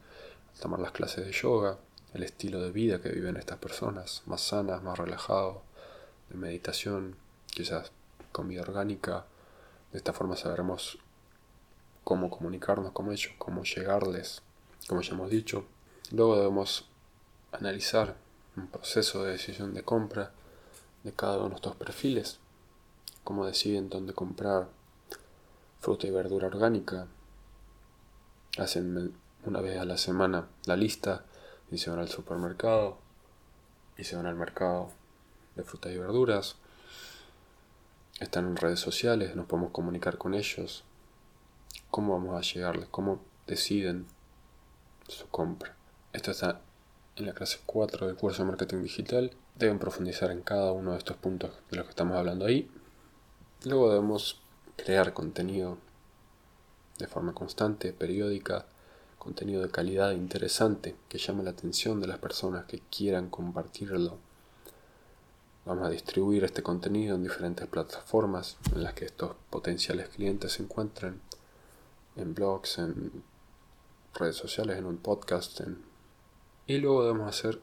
a 0.56 0.60
tomar 0.60 0.80
las 0.80 0.92
clases 0.92 1.26
de 1.26 1.32
yoga, 1.32 1.78
el 2.14 2.22
estilo 2.22 2.62
de 2.62 2.70
vida 2.70 3.00
que 3.00 3.10
viven 3.10 3.36
estas 3.36 3.58
personas, 3.58 4.22
más 4.26 4.40
sanas, 4.40 4.82
más 4.82 4.98
relajados, 4.98 5.58
de 6.28 6.36
meditación, 6.36 7.16
quizás 7.46 7.90
comida 8.30 8.62
orgánica. 8.62 9.26
De 9.90 9.98
esta 9.98 10.12
forma 10.12 10.36
sabremos 10.36 10.98
cómo 12.04 12.30
comunicarnos 12.30 12.92
con 12.92 13.10
ellos, 13.10 13.32
cómo 13.38 13.64
llegarles, 13.64 14.42
como 14.88 15.02
ya 15.02 15.14
hemos 15.14 15.30
dicho. 15.30 15.66
Luego 16.12 16.36
debemos 16.36 16.84
analizar 17.52 18.16
un 18.54 18.66
proceso 18.66 19.24
de 19.24 19.32
decisión 19.32 19.72
de 19.72 19.82
compra 19.82 20.30
de 21.04 21.12
cada 21.12 21.36
uno 21.36 21.44
de 21.44 21.50
nuestros 21.52 21.74
perfiles, 21.76 22.38
cómo 23.24 23.46
deciden 23.46 23.88
dónde 23.88 24.12
comprar 24.12 24.68
fruta 25.80 26.06
y 26.06 26.10
verdura 26.10 26.48
orgánica. 26.48 27.06
Hacen 28.58 29.14
una 29.46 29.62
vez 29.62 29.78
a 29.78 29.86
la 29.86 29.96
semana 29.96 30.48
la 30.66 30.76
lista 30.76 31.24
y 31.70 31.78
se 31.78 31.88
van 31.88 32.00
al 32.00 32.10
supermercado 32.10 32.98
y 33.96 34.04
se 34.04 34.14
van 34.14 34.26
al 34.26 34.36
mercado 34.36 34.90
de 35.56 35.64
frutas 35.64 35.92
y 35.92 35.96
verduras. 35.96 36.56
Están 38.20 38.48
en 38.48 38.56
redes 38.56 38.80
sociales, 38.80 39.34
nos 39.34 39.46
podemos 39.46 39.70
comunicar 39.70 40.18
con 40.18 40.34
ellos, 40.34 40.84
cómo 41.90 42.12
vamos 42.12 42.36
a 42.36 42.42
llegarles, 42.42 42.88
cómo 42.90 43.18
deciden 43.46 44.06
su 45.08 45.26
compra. 45.28 45.74
Esto 46.12 46.30
está 46.30 46.60
en 47.16 47.24
la 47.24 47.32
clase 47.32 47.60
4 47.64 48.06
del 48.06 48.16
curso 48.16 48.42
de 48.42 48.48
marketing 48.48 48.82
digital. 48.82 49.30
Deben 49.56 49.78
profundizar 49.78 50.30
en 50.30 50.42
cada 50.42 50.70
uno 50.72 50.92
de 50.92 50.98
estos 50.98 51.16
puntos 51.16 51.52
de 51.70 51.78
los 51.78 51.86
que 51.86 51.90
estamos 51.90 52.18
hablando 52.18 52.44
ahí. 52.44 52.70
Luego 53.64 53.88
debemos 53.88 54.38
crear 54.76 55.14
contenido 55.14 55.78
de 56.98 57.06
forma 57.06 57.32
constante, 57.32 57.94
periódica, 57.94 58.66
contenido 59.18 59.62
de 59.62 59.70
calidad 59.70 60.10
interesante 60.12 60.96
que 61.08 61.16
llame 61.16 61.44
la 61.44 61.50
atención 61.50 61.98
de 61.98 62.08
las 62.08 62.18
personas 62.18 62.66
que 62.66 62.80
quieran 62.90 63.30
compartirlo. 63.30 64.18
Vamos 65.64 65.86
a 65.86 65.90
distribuir 65.90 66.44
este 66.44 66.62
contenido 66.62 67.14
en 67.14 67.22
diferentes 67.22 67.66
plataformas 67.68 68.58
en 68.74 68.82
las 68.82 68.92
que 68.92 69.06
estos 69.06 69.34
potenciales 69.48 70.10
clientes 70.10 70.52
se 70.52 70.62
encuentren 70.62 71.22
en 72.16 72.34
blogs, 72.34 72.76
en 72.76 73.22
redes 74.14 74.36
sociales, 74.36 74.76
en 74.76 74.84
un 74.84 74.98
podcast. 74.98 75.62
Y 76.66 76.78
luego 76.78 77.04
debemos 77.04 77.28
hacer 77.28 77.60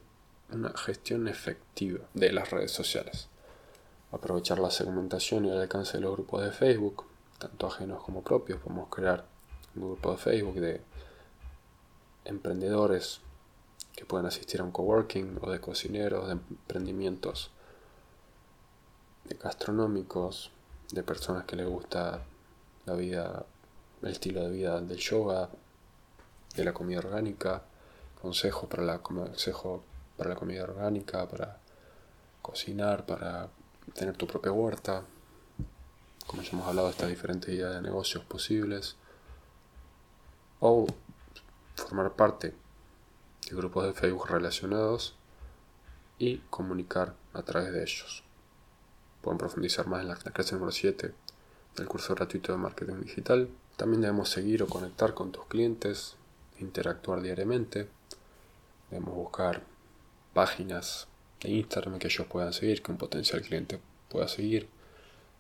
una 0.51 0.71
gestión 0.77 1.27
efectiva 1.27 1.99
de 2.13 2.31
las 2.31 2.49
redes 2.49 2.71
sociales. 2.71 3.27
Aprovechar 4.12 4.59
la 4.59 4.71
segmentación 4.71 5.45
y 5.45 5.49
el 5.49 5.59
alcance 5.59 5.97
de 5.97 6.03
los 6.03 6.13
grupos 6.13 6.43
de 6.43 6.51
Facebook, 6.51 7.05
tanto 7.38 7.67
ajenos 7.67 8.03
como 8.03 8.23
propios. 8.23 8.59
Podemos 8.59 8.89
crear 8.89 9.25
un 9.75 9.83
grupo 9.83 10.12
de 10.12 10.17
Facebook 10.17 10.55
de 10.55 10.81
emprendedores 12.25 13.21
que 13.95 14.05
puedan 14.05 14.25
asistir 14.25 14.62
a 14.62 14.63
un 14.63 14.71
coworking 14.71 15.39
o 15.41 15.51
de 15.51 15.59
cocineros, 15.59 16.27
de 16.27 16.33
emprendimientos 16.33 17.51
de 19.25 19.35
gastronómicos, 19.35 20.51
de 20.91 21.03
personas 21.03 21.45
que 21.45 21.55
les 21.55 21.67
gusta 21.67 22.23
la 22.85 22.93
vida 22.95 23.45
el 24.01 24.09
estilo 24.09 24.41
de 24.43 24.49
vida 24.49 24.79
del 24.79 24.97
yoga, 24.97 25.49
de 26.55 26.63
la 26.63 26.73
comida 26.73 26.99
orgánica, 26.99 27.63
consejo 28.21 28.67
para 28.67 28.84
la, 28.84 28.99
consejo 28.99 29.84
para 30.17 30.32
la 30.32 30.36
comida 30.36 30.63
orgánica, 30.63 31.27
para 31.27 31.58
cocinar, 32.41 33.05
para 33.05 33.49
tener 33.93 34.15
tu 34.15 34.27
propia 34.27 34.51
huerta, 34.51 35.03
como 36.27 36.41
ya 36.41 36.51
hemos 36.51 36.67
hablado 36.67 36.89
estas 36.89 37.10
diferentes 37.10 37.49
ideas 37.53 37.73
de 37.73 37.82
negocios 37.82 38.23
posibles, 38.25 38.95
o 40.60 40.86
formar 41.75 42.12
parte 42.13 42.53
de 43.49 43.55
grupos 43.55 43.86
de 43.86 43.93
Facebook 43.93 44.29
relacionados 44.29 45.15
y 46.17 46.38
comunicar 46.49 47.15
a 47.34 47.41
través 47.41 47.71
de 47.71 47.82
ellos. 47.82 48.23
Pueden 49.21 49.38
profundizar 49.38 49.88
más 49.88 50.01
en 50.01 50.10
la 50.10 50.15
clase 50.15 50.53
número 50.53 50.71
7 50.71 51.13
del 51.75 51.88
curso 51.88 52.13
gratuito 52.13 52.51
de 52.51 52.58
marketing 52.58 53.01
digital. 53.01 53.49
También 53.77 54.01
debemos 54.01 54.29
seguir 54.29 54.63
o 54.63 54.67
conectar 54.67 55.13
con 55.13 55.32
tus 55.32 55.45
clientes, 55.45 56.15
interactuar 56.60 57.21
diariamente. 57.21 57.89
Debemos 58.89 59.15
buscar 59.15 59.63
páginas 60.34 61.08
de 61.41 61.49
Instagram 61.49 61.99
que 61.99 62.08
ellos 62.08 62.28
puedan 62.28 62.54
seguir, 62.54 62.82
que 62.82 62.91
un 62.91 62.97
potencial 62.97 63.41
cliente 63.41 63.80
pueda 64.10 64.28
seguir. 64.28 64.69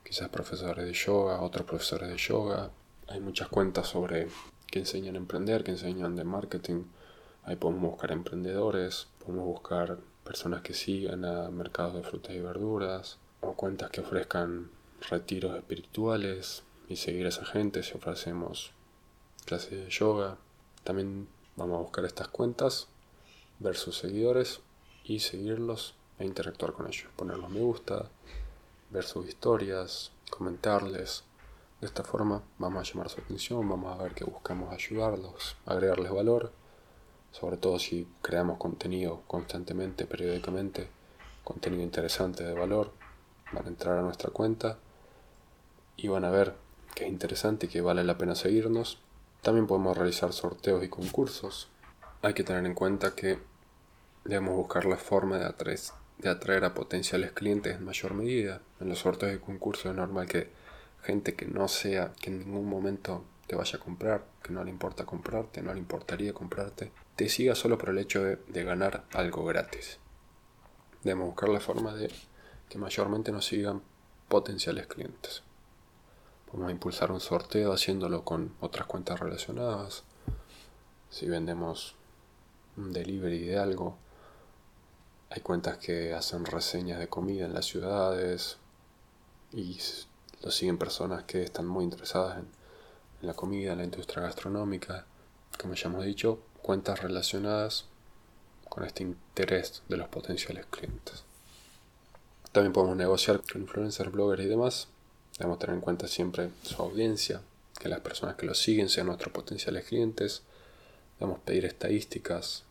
Quizás 0.03 0.29
profesores 0.29 0.85
de 0.85 0.93
yoga, 0.93 1.41
otros 1.41 1.65
profesores 1.65 2.09
de 2.09 2.17
yoga. 2.17 2.71
Hay 3.07 3.19
muchas 3.19 3.47
cuentas 3.47 3.87
sobre 3.87 4.27
que 4.67 4.79
enseñan 4.79 5.15
a 5.15 5.19
emprender, 5.19 5.63
que 5.63 5.71
enseñan 5.71 6.15
de 6.15 6.23
marketing. 6.23 6.83
Ahí 7.43 7.55
podemos 7.55 7.91
buscar 7.91 8.11
emprendedores, 8.11 9.07
podemos 9.19 9.45
buscar 9.45 9.97
personas 10.23 10.61
que 10.61 10.73
sigan 10.73 11.25
a 11.25 11.49
mercados 11.49 11.95
de 11.95 12.03
frutas 12.03 12.35
y 12.35 12.39
verduras, 12.39 13.17
o 13.41 13.53
cuentas 13.53 13.89
que 13.89 14.01
ofrezcan 14.01 14.69
retiros 15.09 15.55
espirituales, 15.55 16.63
y 16.89 16.95
seguir 16.95 17.27
a 17.27 17.29
esa 17.29 17.45
gente 17.45 17.83
si 17.83 17.95
ofrecemos 17.95 18.71
clases 19.45 19.71
de 19.71 19.89
yoga. 19.89 20.37
También 20.83 21.27
vamos 21.55 21.77
a 21.77 21.81
buscar 21.81 22.05
estas 22.05 22.27
cuentas, 22.27 22.87
ver 23.59 23.75
sus 23.75 23.97
seguidores 23.97 24.61
y 25.03 25.19
seguirlos 25.19 25.95
e 26.17 26.25
interactuar 26.25 26.73
con 26.73 26.87
ellos. 26.87 27.07
Ponerlos 27.15 27.49
me 27.49 27.59
gusta, 27.59 28.09
ver 28.89 29.03
sus 29.03 29.27
historias, 29.27 30.11
comentarles. 30.29 31.23
De 31.81 31.87
esta 31.87 32.03
forma 32.03 32.43
vamos 32.57 32.79
a 32.79 32.91
llamar 32.91 33.09
su 33.09 33.21
atención, 33.21 33.67
vamos 33.67 33.97
a 33.97 34.03
ver 34.03 34.13
que 34.13 34.25
buscamos 34.25 34.73
ayudarlos, 34.73 35.55
agregarles 35.65 36.11
valor, 36.11 36.51
sobre 37.31 37.57
todo 37.57 37.79
si 37.79 38.07
creamos 38.21 38.57
contenido 38.57 39.21
constantemente, 39.27 40.05
periódicamente, 40.05 40.89
contenido 41.43 41.83
interesante 41.83 42.43
de 42.43 42.53
valor, 42.53 42.91
van 43.51 43.65
a 43.65 43.69
entrar 43.69 43.97
a 43.97 44.01
nuestra 44.01 44.29
cuenta 44.29 44.77
y 45.95 46.07
van 46.07 46.25
a 46.25 46.31
ver 46.31 46.55
que 46.95 47.05
es 47.05 47.09
interesante 47.09 47.67
y 47.67 47.69
que 47.69 47.81
vale 47.81 48.03
la 48.03 48.17
pena 48.17 48.35
seguirnos. 48.35 48.99
También 49.41 49.67
podemos 49.67 49.97
realizar 49.97 50.33
sorteos 50.33 50.83
y 50.83 50.89
concursos. 50.89 51.69
Hay 52.21 52.33
que 52.33 52.43
tener 52.43 52.65
en 52.65 52.73
cuenta 52.73 53.15
que 53.15 53.39
debemos 54.23 54.55
buscar 54.55 54.85
la 54.85 54.97
forma 54.97 55.37
de 55.37 55.45
atraer, 55.45 55.79
de 56.17 56.29
atraer 56.29 56.65
a 56.65 56.73
potenciales 56.73 57.31
clientes 57.31 57.75
en 57.75 57.85
mayor 57.85 58.13
medida. 58.13 58.61
En 58.79 58.89
los 58.89 58.99
sorteos 58.99 59.33
y 59.35 59.39
concursos 59.39 59.85
es 59.87 59.95
normal 59.95 60.27
que 60.27 60.49
gente 61.03 61.35
que 61.35 61.45
no 61.45 61.67
sea, 61.67 62.13
que 62.19 62.29
en 62.29 62.39
ningún 62.39 62.67
momento 62.67 63.23
te 63.47 63.55
vaya 63.55 63.77
a 63.77 63.81
comprar, 63.81 64.25
que 64.43 64.53
no 64.53 64.63
le 64.63 64.69
importa 64.69 65.05
comprarte, 65.05 65.61
no 65.61 65.73
le 65.73 65.79
importaría 65.79 66.33
comprarte, 66.33 66.91
te 67.15 67.29
siga 67.29 67.55
solo 67.55 67.77
por 67.77 67.89
el 67.89 67.97
hecho 67.97 68.23
de, 68.23 68.35
de 68.47 68.63
ganar 68.63 69.05
algo 69.13 69.43
gratis. 69.45 69.99
Debemos 71.03 71.27
buscar 71.27 71.49
la 71.49 71.59
forma 71.59 71.95
de 71.95 72.11
que 72.67 72.77
mayormente 72.77 73.31
nos 73.31 73.45
sigan 73.45 73.81
potenciales 74.27 74.85
clientes. 74.87 75.41
Podemos 76.51 76.71
impulsar 76.71 77.11
un 77.11 77.19
sorteo 77.19 77.73
haciéndolo 77.73 78.23
con 78.23 78.53
otras 78.59 78.85
cuentas 78.85 79.19
relacionadas. 79.19 80.03
Si 81.09 81.27
vendemos 81.27 81.95
un 82.77 82.91
delivery 82.93 83.39
de 83.39 83.59
algo, 83.59 83.97
hay 85.29 85.41
cuentas 85.41 85.77
que 85.77 86.13
hacen 86.13 86.45
reseñas 86.45 86.99
de 86.99 87.07
comida 87.07 87.45
en 87.45 87.53
las 87.53 87.65
ciudades 87.65 88.57
y 89.53 89.77
lo 90.41 90.51
siguen 90.51 90.77
personas 90.77 91.23
que 91.23 91.43
están 91.43 91.67
muy 91.67 91.83
interesadas 91.83 92.39
en, 92.39 92.47
la 93.21 93.33
comida, 93.33 93.73
en 93.73 93.79
la 93.79 93.83
industria 93.83 94.23
gastronómica. 94.23 95.05
Como 95.61 95.73
ya 95.73 95.89
hemos 95.89 96.05
dicho, 96.05 96.39
cuentas 96.61 97.01
relacionadas 97.01 97.85
con 98.69 98.85
este 98.85 99.03
interés 99.03 99.83
de 99.89 99.97
los 99.97 100.07
potenciales 100.07 100.65
clientes. 100.67 101.23
También 102.51 102.73
podemos 102.73 102.95
negociar 102.95 103.41
con 103.41 103.61
influencers, 103.61 104.11
bloggers 104.11 104.43
y 104.43 104.47
demás 104.47 104.87
Debemos 105.39 105.57
tener 105.57 105.75
en 105.75 105.81
cuenta 105.81 106.05
siempre 106.05 106.49
su 106.63 106.81
audiencia, 106.81 107.41
que 107.79 107.87
las 107.87 108.01
personas 108.01 108.35
que 108.35 108.45
lo 108.45 108.53
siguen 108.53 108.89
sean 108.89 109.07
nuestros 109.07 109.31
potenciales 109.31 109.85
clientes. 109.85 110.41
Debemos 111.17 111.39
pedir 111.39 111.63
estadísticas 111.63 112.65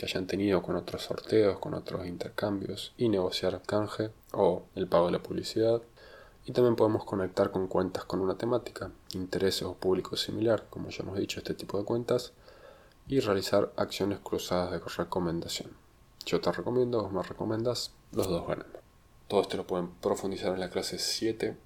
que 0.00 0.06
hayan 0.06 0.26
tenido 0.26 0.62
con 0.62 0.76
otros 0.76 1.02
sorteos, 1.02 1.58
con 1.58 1.74
otros 1.74 2.06
intercambios 2.06 2.94
y 2.96 3.10
negociar 3.10 3.60
canje 3.60 4.08
o 4.32 4.62
el 4.74 4.86
pago 4.86 5.04
de 5.04 5.12
la 5.12 5.22
publicidad. 5.22 5.82
Y 6.46 6.52
también 6.52 6.74
podemos 6.74 7.04
conectar 7.04 7.50
con 7.50 7.68
cuentas 7.68 8.06
con 8.06 8.20
una 8.20 8.38
temática, 8.38 8.90
intereses 9.12 9.64
o 9.64 9.74
público 9.74 10.16
similar, 10.16 10.64
como 10.70 10.88
ya 10.88 11.02
hemos 11.02 11.18
dicho, 11.18 11.38
este 11.38 11.52
tipo 11.52 11.76
de 11.76 11.84
cuentas, 11.84 12.32
y 13.08 13.20
realizar 13.20 13.74
acciones 13.76 14.20
cruzadas 14.20 14.70
de 14.70 14.78
recomendación. 14.78 15.72
Yo 16.24 16.40
te 16.40 16.50
recomiendo, 16.50 17.02
vos 17.02 17.12
me 17.12 17.22
recomendas, 17.22 17.92
los 18.12 18.26
dos 18.26 18.48
ganan. 18.48 18.68
Todo 19.28 19.42
esto 19.42 19.58
lo 19.58 19.66
pueden 19.66 19.90
profundizar 20.00 20.54
en 20.54 20.60
la 20.60 20.70
clase 20.70 20.98
7 20.98 21.58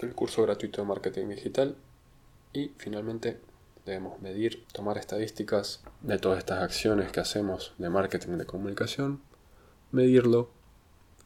del 0.00 0.14
curso 0.16 0.42
gratuito 0.42 0.82
de 0.82 0.88
marketing 0.88 1.28
digital. 1.28 1.76
Y 2.52 2.72
finalmente 2.76 3.38
debemos 3.88 4.20
medir, 4.20 4.66
tomar 4.72 4.98
estadísticas 4.98 5.80
de 6.02 6.18
todas 6.18 6.38
estas 6.38 6.62
acciones 6.62 7.10
que 7.10 7.20
hacemos 7.20 7.72
de 7.78 7.88
marketing 7.88 8.36
de 8.36 8.44
comunicación, 8.44 9.22
medirlo, 9.92 10.50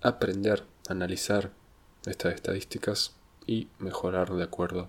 aprender, 0.00 0.64
analizar 0.88 1.50
estas 2.06 2.34
estadísticas 2.34 3.14
y 3.46 3.68
mejorar 3.78 4.32
de 4.32 4.44
acuerdo 4.44 4.88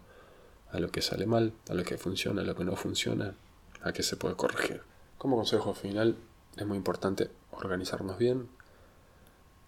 a 0.71 0.79
lo 0.79 0.91
que 0.91 1.01
sale 1.01 1.25
mal, 1.25 1.53
a 1.67 1.73
lo 1.73 1.83
que 1.83 1.97
funciona, 1.97 2.41
a 2.41 2.45
lo 2.45 2.55
que 2.55 2.63
no 2.63 2.75
funciona, 2.75 3.33
a 3.81 3.91
qué 3.91 4.03
se 4.03 4.17
puede 4.17 4.35
corregir. 4.35 4.83
Como 5.17 5.35
consejo 5.35 5.73
final, 5.73 6.15
es 6.55 6.65
muy 6.67 6.77
importante 6.77 7.31
organizarnos 7.51 8.19
bien 8.19 8.49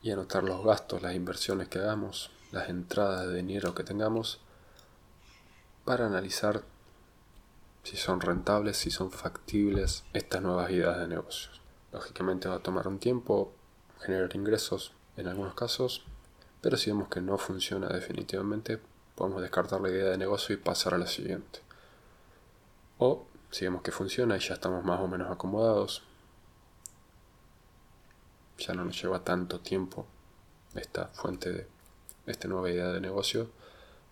y 0.03 0.11
anotar 0.11 0.43
los 0.43 0.63
gastos, 0.63 1.01
las 1.01 1.15
inversiones 1.15 1.69
que 1.69 1.79
hagamos, 1.79 2.29
las 2.51 2.69
entradas 2.69 3.27
de 3.27 3.37
dinero 3.37 3.73
que 3.73 3.83
tengamos, 3.83 4.41
para 5.83 6.05
analizar 6.05 6.63
si 7.85 7.97
son 7.97 8.19
rentables, 8.19 8.77
si 8.77 8.89
son 8.89 9.11
factibles 9.11 10.03
estas 10.11 10.41
nuevas 10.41 10.71
ideas 10.71 10.97
de 10.97 11.07
negocios. 11.07 11.61
Lógicamente 11.93 12.49
va 12.49 12.55
a 12.55 12.63
tomar 12.63 12.87
un 12.87 12.97
tiempo 12.97 13.53
generar 14.01 14.35
ingresos 14.35 14.91
en 15.17 15.27
algunos 15.27 15.53
casos, 15.53 16.03
pero 16.61 16.77
si 16.77 16.89
vemos 16.89 17.09
que 17.09 17.21
no 17.21 17.37
funciona 17.37 17.87
definitivamente, 17.87 18.81
podemos 19.13 19.39
descartar 19.39 19.81
la 19.81 19.89
idea 19.89 20.09
de 20.09 20.17
negocio 20.17 20.55
y 20.55 20.57
pasar 20.57 20.95
a 20.95 20.97
la 20.97 21.05
siguiente. 21.05 21.59
O 22.97 23.27
si 23.51 23.65
vemos 23.65 23.83
que 23.83 23.91
funciona 23.91 24.35
y 24.35 24.39
ya 24.39 24.55
estamos 24.55 24.83
más 24.83 24.99
o 24.99 25.07
menos 25.07 25.31
acomodados, 25.31 26.01
ya 28.57 28.73
no 28.73 28.83
nos 28.83 28.99
lleva 28.99 29.23
tanto 29.23 29.59
tiempo 29.59 30.07
esta 30.73 31.09
fuente 31.09 31.51
de 31.51 31.67
esta 32.25 32.47
nueva 32.47 32.71
idea 32.71 32.87
de 32.87 32.99
negocio, 32.99 33.47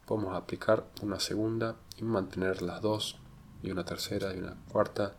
podemos 0.05 0.35
aplicar 0.35 0.85
una 1.01 1.19
segunda 1.19 1.75
y 1.97 2.03
mantener 2.03 2.61
las 2.61 2.79
dos 2.79 3.17
y 3.63 3.71
una 3.71 3.83
tercera 3.83 4.33
y 4.33 4.39
una 4.39 4.55
cuarta, 4.71 5.15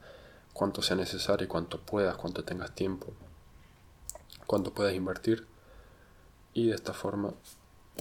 cuanto 0.52 0.82
sea 0.82 0.96
necesario 0.96 1.48
cuanto 1.48 1.80
puedas, 1.80 2.16
cuanto 2.16 2.44
tengas 2.44 2.74
tiempo, 2.74 3.12
cuanto 4.46 4.72
puedas 4.72 4.94
invertir 4.94 5.46
y 6.52 6.68
de 6.68 6.74
esta 6.74 6.92
forma 6.92 7.34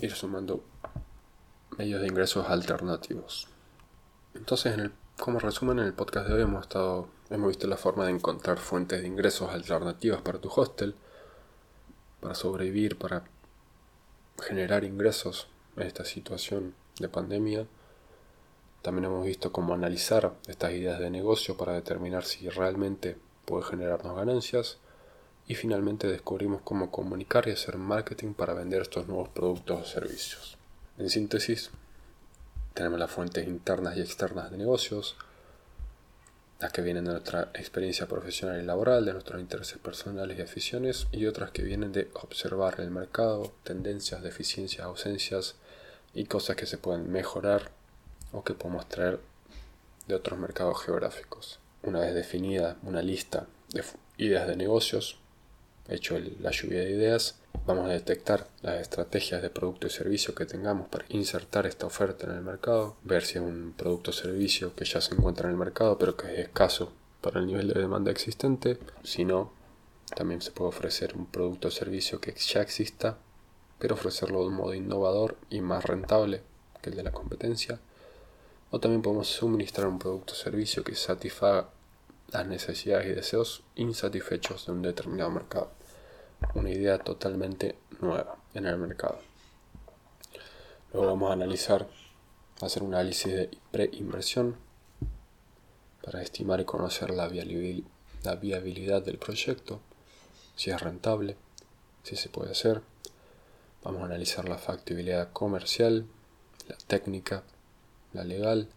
ir 0.01 0.11
sumando 0.11 0.63
medios 1.77 2.01
de 2.01 2.07
ingresos 2.07 2.47
alternativos. 2.47 3.47
Entonces, 4.35 4.73
en 4.73 4.79
el, 4.81 4.91
como 5.19 5.39
resumen, 5.39 5.79
en 5.79 5.85
el 5.85 5.93
podcast 5.93 6.27
de 6.27 6.35
hoy 6.35 6.41
hemos 6.41 6.63
estado, 6.63 7.07
hemos 7.29 7.47
visto 7.47 7.67
la 7.67 7.77
forma 7.77 8.05
de 8.05 8.11
encontrar 8.11 8.57
fuentes 8.59 9.01
de 9.01 9.07
ingresos 9.07 9.51
alternativas 9.51 10.21
para 10.21 10.39
tu 10.39 10.49
hostel, 10.49 10.95
para 12.19 12.35
sobrevivir, 12.35 12.97
para 12.97 13.23
generar 14.41 14.83
ingresos 14.83 15.47
en 15.75 15.83
esta 15.83 16.05
situación 16.05 16.75
de 16.99 17.09
pandemia. 17.09 17.67
También 18.83 19.05
hemos 19.05 19.25
visto 19.25 19.53
cómo 19.53 19.73
analizar 19.73 20.33
estas 20.45 20.73
ideas 20.73 20.99
de 20.99 21.09
negocio 21.09 21.55
para 21.55 21.71
determinar 21.71 22.25
si 22.25 22.49
realmente 22.49 23.15
puede 23.45 23.63
generarnos 23.63 24.13
ganancias 24.13 24.77
y 25.47 25.55
finalmente 25.55 26.07
descubrimos 26.07 26.61
cómo 26.63 26.91
comunicar 26.91 27.47
y 27.47 27.51
hacer 27.51 27.77
marketing 27.77 28.33
para 28.33 28.53
vender 28.53 28.81
estos 28.81 29.07
nuevos 29.07 29.29
productos 29.29 29.81
o 29.81 29.85
servicios. 29.85 30.57
En 30.97 31.09
síntesis, 31.09 31.71
tenemos 32.73 32.99
las 32.99 33.09
fuentes 33.09 33.47
internas 33.47 33.95
y 33.95 34.01
externas 34.01 34.51
de 34.51 34.57
negocios, 34.57 35.15
las 36.59 36.73
que 36.73 36.81
vienen 36.81 37.05
de 37.05 37.11
nuestra 37.11 37.51
experiencia 37.53 38.07
profesional 38.07 38.61
y 38.61 38.65
laboral, 38.65 39.05
de 39.05 39.13
nuestros 39.13 39.39
intereses 39.39 39.77
personales 39.77 40.37
y 40.37 40.41
aficiones, 40.41 41.07
y 41.13 41.25
otras 41.25 41.51
que 41.51 41.63
vienen 41.63 41.93
de 41.93 42.11
observar 42.15 42.81
el 42.81 42.91
mercado, 42.91 43.53
tendencias, 43.63 44.21
deficiencias, 44.23 44.85
ausencias 44.85 45.55
y 46.13 46.25
cosas 46.25 46.57
que 46.57 46.65
se 46.65 46.77
pueden 46.77 47.09
mejorar 47.09 47.71
o 48.33 48.43
que 48.43 48.53
podemos 48.53 48.87
traer 48.89 49.19
de 50.07 50.15
otros 50.15 50.37
mercados 50.37 50.83
geográficos. 50.83 51.59
Una 51.83 52.01
vez 52.01 52.13
definida 52.13 52.77
una 52.83 53.01
lista 53.01 53.47
de 53.69 53.83
ideas 54.17 54.47
de 54.47 54.55
negocios, 54.55 55.17
hecho 55.87 56.17
la 56.39 56.51
lluvia 56.51 56.79
de 56.79 56.91
ideas, 56.91 57.39
vamos 57.65 57.85
a 57.87 57.93
detectar 57.93 58.47
las 58.61 58.81
estrategias 58.81 59.41
de 59.41 59.49
producto 59.49 59.87
y 59.87 59.89
servicio 59.89 60.35
que 60.35 60.45
tengamos 60.45 60.87
para 60.87 61.05
insertar 61.09 61.65
esta 61.65 61.85
oferta 61.85 62.25
en 62.25 62.33
el 62.33 62.41
mercado, 62.41 62.95
ver 63.03 63.23
si 63.23 63.37
es 63.37 63.43
un 63.43 63.73
producto 63.77 64.11
o 64.11 64.13
servicio 64.13 64.75
que 64.75 64.85
ya 64.85 65.01
se 65.01 65.13
encuentra 65.13 65.47
en 65.47 65.51
el 65.51 65.59
mercado 65.59 65.97
pero 65.97 66.17
que 66.17 66.33
es 66.33 66.39
escaso 66.39 66.91
para 67.21 67.39
el 67.39 67.47
nivel 67.47 67.69
de 67.69 67.79
demanda 67.79 68.11
existente, 68.11 68.77
si 69.03 69.23
no, 69.23 69.53
también 70.15 70.41
se 70.41 70.51
puede 70.51 70.69
ofrecer 70.69 71.15
un 71.15 71.25
producto 71.25 71.69
o 71.69 71.71
servicio 71.71 72.19
que 72.19 72.33
ya 72.33 72.61
exista, 72.61 73.17
pero 73.79 73.95
ofrecerlo 73.95 74.41
de 74.41 74.47
un 74.47 74.55
modo 74.55 74.73
innovador 74.73 75.37
y 75.49 75.61
más 75.61 75.85
rentable 75.85 76.41
que 76.81 76.89
el 76.89 76.95
de 76.97 77.03
la 77.03 77.11
competencia. 77.11 77.79
O 78.75 78.79
también 78.79 79.03
podemos 79.03 79.27
suministrar 79.27 79.85
un 79.87 79.99
producto 79.99 80.33
o 80.33 80.35
servicio 80.35 80.83
que 80.83 80.95
satisfaga 80.95 81.69
las 82.31 82.47
necesidades 82.47 83.05
y 83.05 83.11
deseos 83.11 83.61
insatisfechos 83.75 84.65
de 84.65 84.71
un 84.71 84.81
determinado 84.81 85.29
mercado. 85.29 85.69
Una 86.55 86.71
idea 86.71 86.97
totalmente 86.97 87.75
nueva 88.01 88.35
en 88.55 88.65
el 88.65 88.79
mercado. 88.79 89.19
Luego 90.91 91.05
vamos 91.05 91.29
a 91.29 91.33
analizar, 91.33 91.87
hacer 92.61 92.81
un 92.81 92.95
análisis 92.95 93.31
de 93.31 93.51
preinversión 93.69 94.55
para 96.03 96.23
estimar 96.23 96.59
y 96.59 96.65
conocer 96.65 97.11
la 97.11 97.27
viabilidad 97.27 99.03
del 99.03 99.19
proyecto, 99.19 99.81
si 100.55 100.71
es 100.71 100.81
rentable, 100.81 101.37
si 102.01 102.15
se 102.15 102.27
puede 102.27 102.53
hacer. 102.53 102.81
Vamos 103.83 104.01
a 104.01 104.05
analizar 104.05 104.49
la 104.49 104.57
factibilidad 104.57 105.31
comercial, 105.31 106.07
la 106.67 106.77
técnica, 106.87 107.43
la 108.13 108.23
legal, 108.23 108.69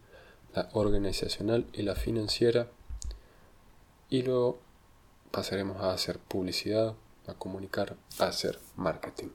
la 0.54 0.68
organizacional 0.72 1.66
y 1.72 1.82
la 1.82 1.94
financiera 1.94 2.68
y 4.08 4.22
luego 4.22 4.58
pasaremos 5.30 5.82
a 5.82 5.92
hacer 5.92 6.18
publicidad, 6.18 6.94
a 7.26 7.34
comunicar, 7.34 7.96
a 8.18 8.24
hacer 8.24 8.58
marketing. 8.76 9.28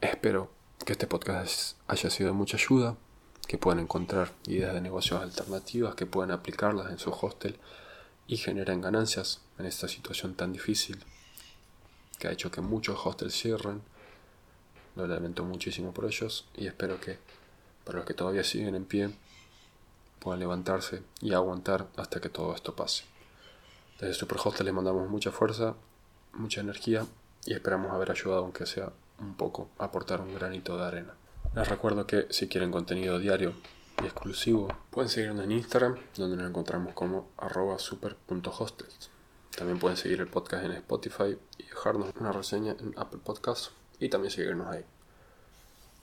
Espero 0.00 0.50
que 0.84 0.92
este 0.92 1.06
podcast 1.06 1.76
haya 1.88 2.10
sido 2.10 2.30
de 2.30 2.36
mucha 2.36 2.56
ayuda, 2.56 2.96
que 3.46 3.58
puedan 3.58 3.80
encontrar 3.80 4.32
ideas 4.46 4.74
de 4.74 4.80
negocios 4.80 5.22
alternativas, 5.22 5.94
que 5.94 6.06
puedan 6.06 6.30
aplicarlas 6.30 6.90
en 6.90 6.98
su 6.98 7.10
hostel 7.10 7.58
y 8.26 8.36
generen 8.36 8.80
ganancias 8.80 9.40
en 9.58 9.66
esta 9.66 9.88
situación 9.88 10.34
tan 10.34 10.52
difícil 10.52 11.02
que 12.18 12.28
ha 12.28 12.32
hecho 12.32 12.50
que 12.50 12.60
muchos 12.60 13.00
hostels 13.04 13.34
cierren. 13.34 13.82
Lo 14.94 15.06
lamento 15.06 15.44
muchísimo 15.44 15.92
por 15.92 16.04
ellos 16.04 16.46
y 16.56 16.66
espero 16.66 17.00
que 17.00 17.18
para 17.84 17.98
los 17.98 18.06
que 18.06 18.14
todavía 18.14 18.44
siguen 18.44 18.74
en 18.74 18.84
pie 18.84 19.10
puedan 20.20 20.40
levantarse 20.40 21.02
y 21.20 21.32
aguantar 21.32 21.88
hasta 21.96 22.20
que 22.20 22.28
todo 22.28 22.54
esto 22.54 22.76
pase. 22.76 23.04
Desde 23.98 24.14
Superhostel 24.14 24.66
les 24.66 24.74
mandamos 24.74 25.08
mucha 25.08 25.30
fuerza, 25.30 25.74
mucha 26.32 26.60
energía 26.60 27.06
y 27.44 27.54
esperamos 27.54 27.90
haber 27.92 28.10
ayudado, 28.10 28.42
aunque 28.42 28.66
sea 28.66 28.92
un 29.18 29.34
poco, 29.34 29.68
a 29.78 29.86
aportar 29.86 30.20
un 30.20 30.34
granito 30.34 30.76
de 30.76 30.84
arena. 30.84 31.14
Les 31.54 31.68
recuerdo 31.68 32.06
que 32.06 32.26
si 32.30 32.48
quieren 32.48 32.70
contenido 32.70 33.18
diario 33.18 33.54
y 34.02 34.06
exclusivo, 34.06 34.68
pueden 34.90 35.10
seguirnos 35.10 35.44
en 35.44 35.52
Instagram, 35.52 35.96
donde 36.16 36.36
nos 36.36 36.48
encontramos 36.48 36.94
como 36.94 37.28
arroba 37.36 37.78
super.hostels. 37.78 39.10
También 39.56 39.78
pueden 39.78 39.96
seguir 39.96 40.20
el 40.20 40.28
podcast 40.28 40.64
en 40.64 40.72
Spotify 40.72 41.36
y 41.58 41.64
dejarnos 41.64 42.10
una 42.18 42.32
reseña 42.32 42.76
en 42.78 42.94
Apple 42.96 43.20
Podcasts 43.22 43.72
y 43.98 44.08
también 44.08 44.30
seguirnos 44.30 44.68
ahí. 44.68 44.84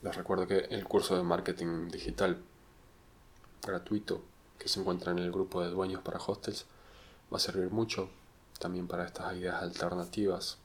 Les 0.01 0.15
recuerdo 0.15 0.47
que 0.47 0.57
el 0.69 0.83
curso 0.83 1.15
de 1.15 1.23
marketing 1.23 1.87
digital 1.89 2.37
gratuito 3.65 4.21
que 4.57 4.67
se 4.67 4.79
encuentra 4.79 5.11
en 5.11 5.19
el 5.19 5.31
grupo 5.31 5.61
de 5.61 5.69
dueños 5.69 6.01
para 6.01 6.19
hostels 6.19 6.65
va 7.31 7.37
a 7.37 7.39
servir 7.39 7.69
mucho 7.69 8.09
también 8.59 8.87
para 8.87 9.05
estas 9.05 9.35
ideas 9.35 9.61
alternativas 9.61 10.57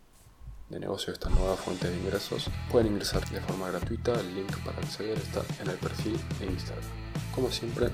de 0.69 0.81
negocio, 0.81 1.13
estas 1.13 1.33
nuevas 1.33 1.61
fuentes 1.61 1.91
de 1.91 1.99
ingresos. 1.99 2.51
Pueden 2.71 2.93
ingresar 2.93 3.29
de 3.29 3.41
forma 3.41 3.69
gratuita, 3.69 4.19
el 4.19 4.35
link 4.35 4.57
para 4.65 4.79
acceder 4.79 5.19
está 5.19 5.43
en 5.61 5.69
el 5.69 5.77
perfil 5.77 6.19
de 6.39 6.47
Instagram. 6.47 6.85
Como 7.35 7.51
siempre, 7.51 7.91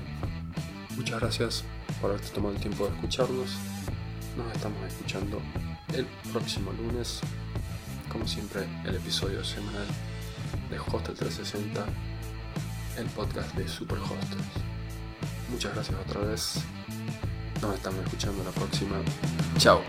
muchas 0.95 1.19
gracias 1.19 1.63
por 1.99 2.11
haberte 2.11 2.29
tomado 2.29 2.55
el 2.55 2.61
tiempo 2.61 2.85
de 2.85 2.95
escucharnos. 2.95 3.51
Nos 4.37 4.55
estamos 4.55 4.81
escuchando 4.87 5.41
el 5.93 6.05
próximo 6.31 6.71
lunes, 6.71 7.19
como 8.09 8.25
siempre, 8.25 8.65
el 8.85 8.95
episodio 8.95 9.43
semanal 9.43 9.87
de 10.69 10.79
Hostel 10.79 11.15
360, 11.15 11.85
el 12.97 13.05
podcast 13.07 13.53
de 13.55 13.67
Super 13.67 13.97
Hostels. 13.97 14.68
Muchas 15.51 15.73
gracias 15.73 15.97
otra 16.07 16.21
vez. 16.21 16.59
Nos 17.61 17.75
estamos 17.75 18.03
escuchando 18.05 18.43
la 18.43 18.51
próxima. 18.51 18.97
Chao. 19.57 19.81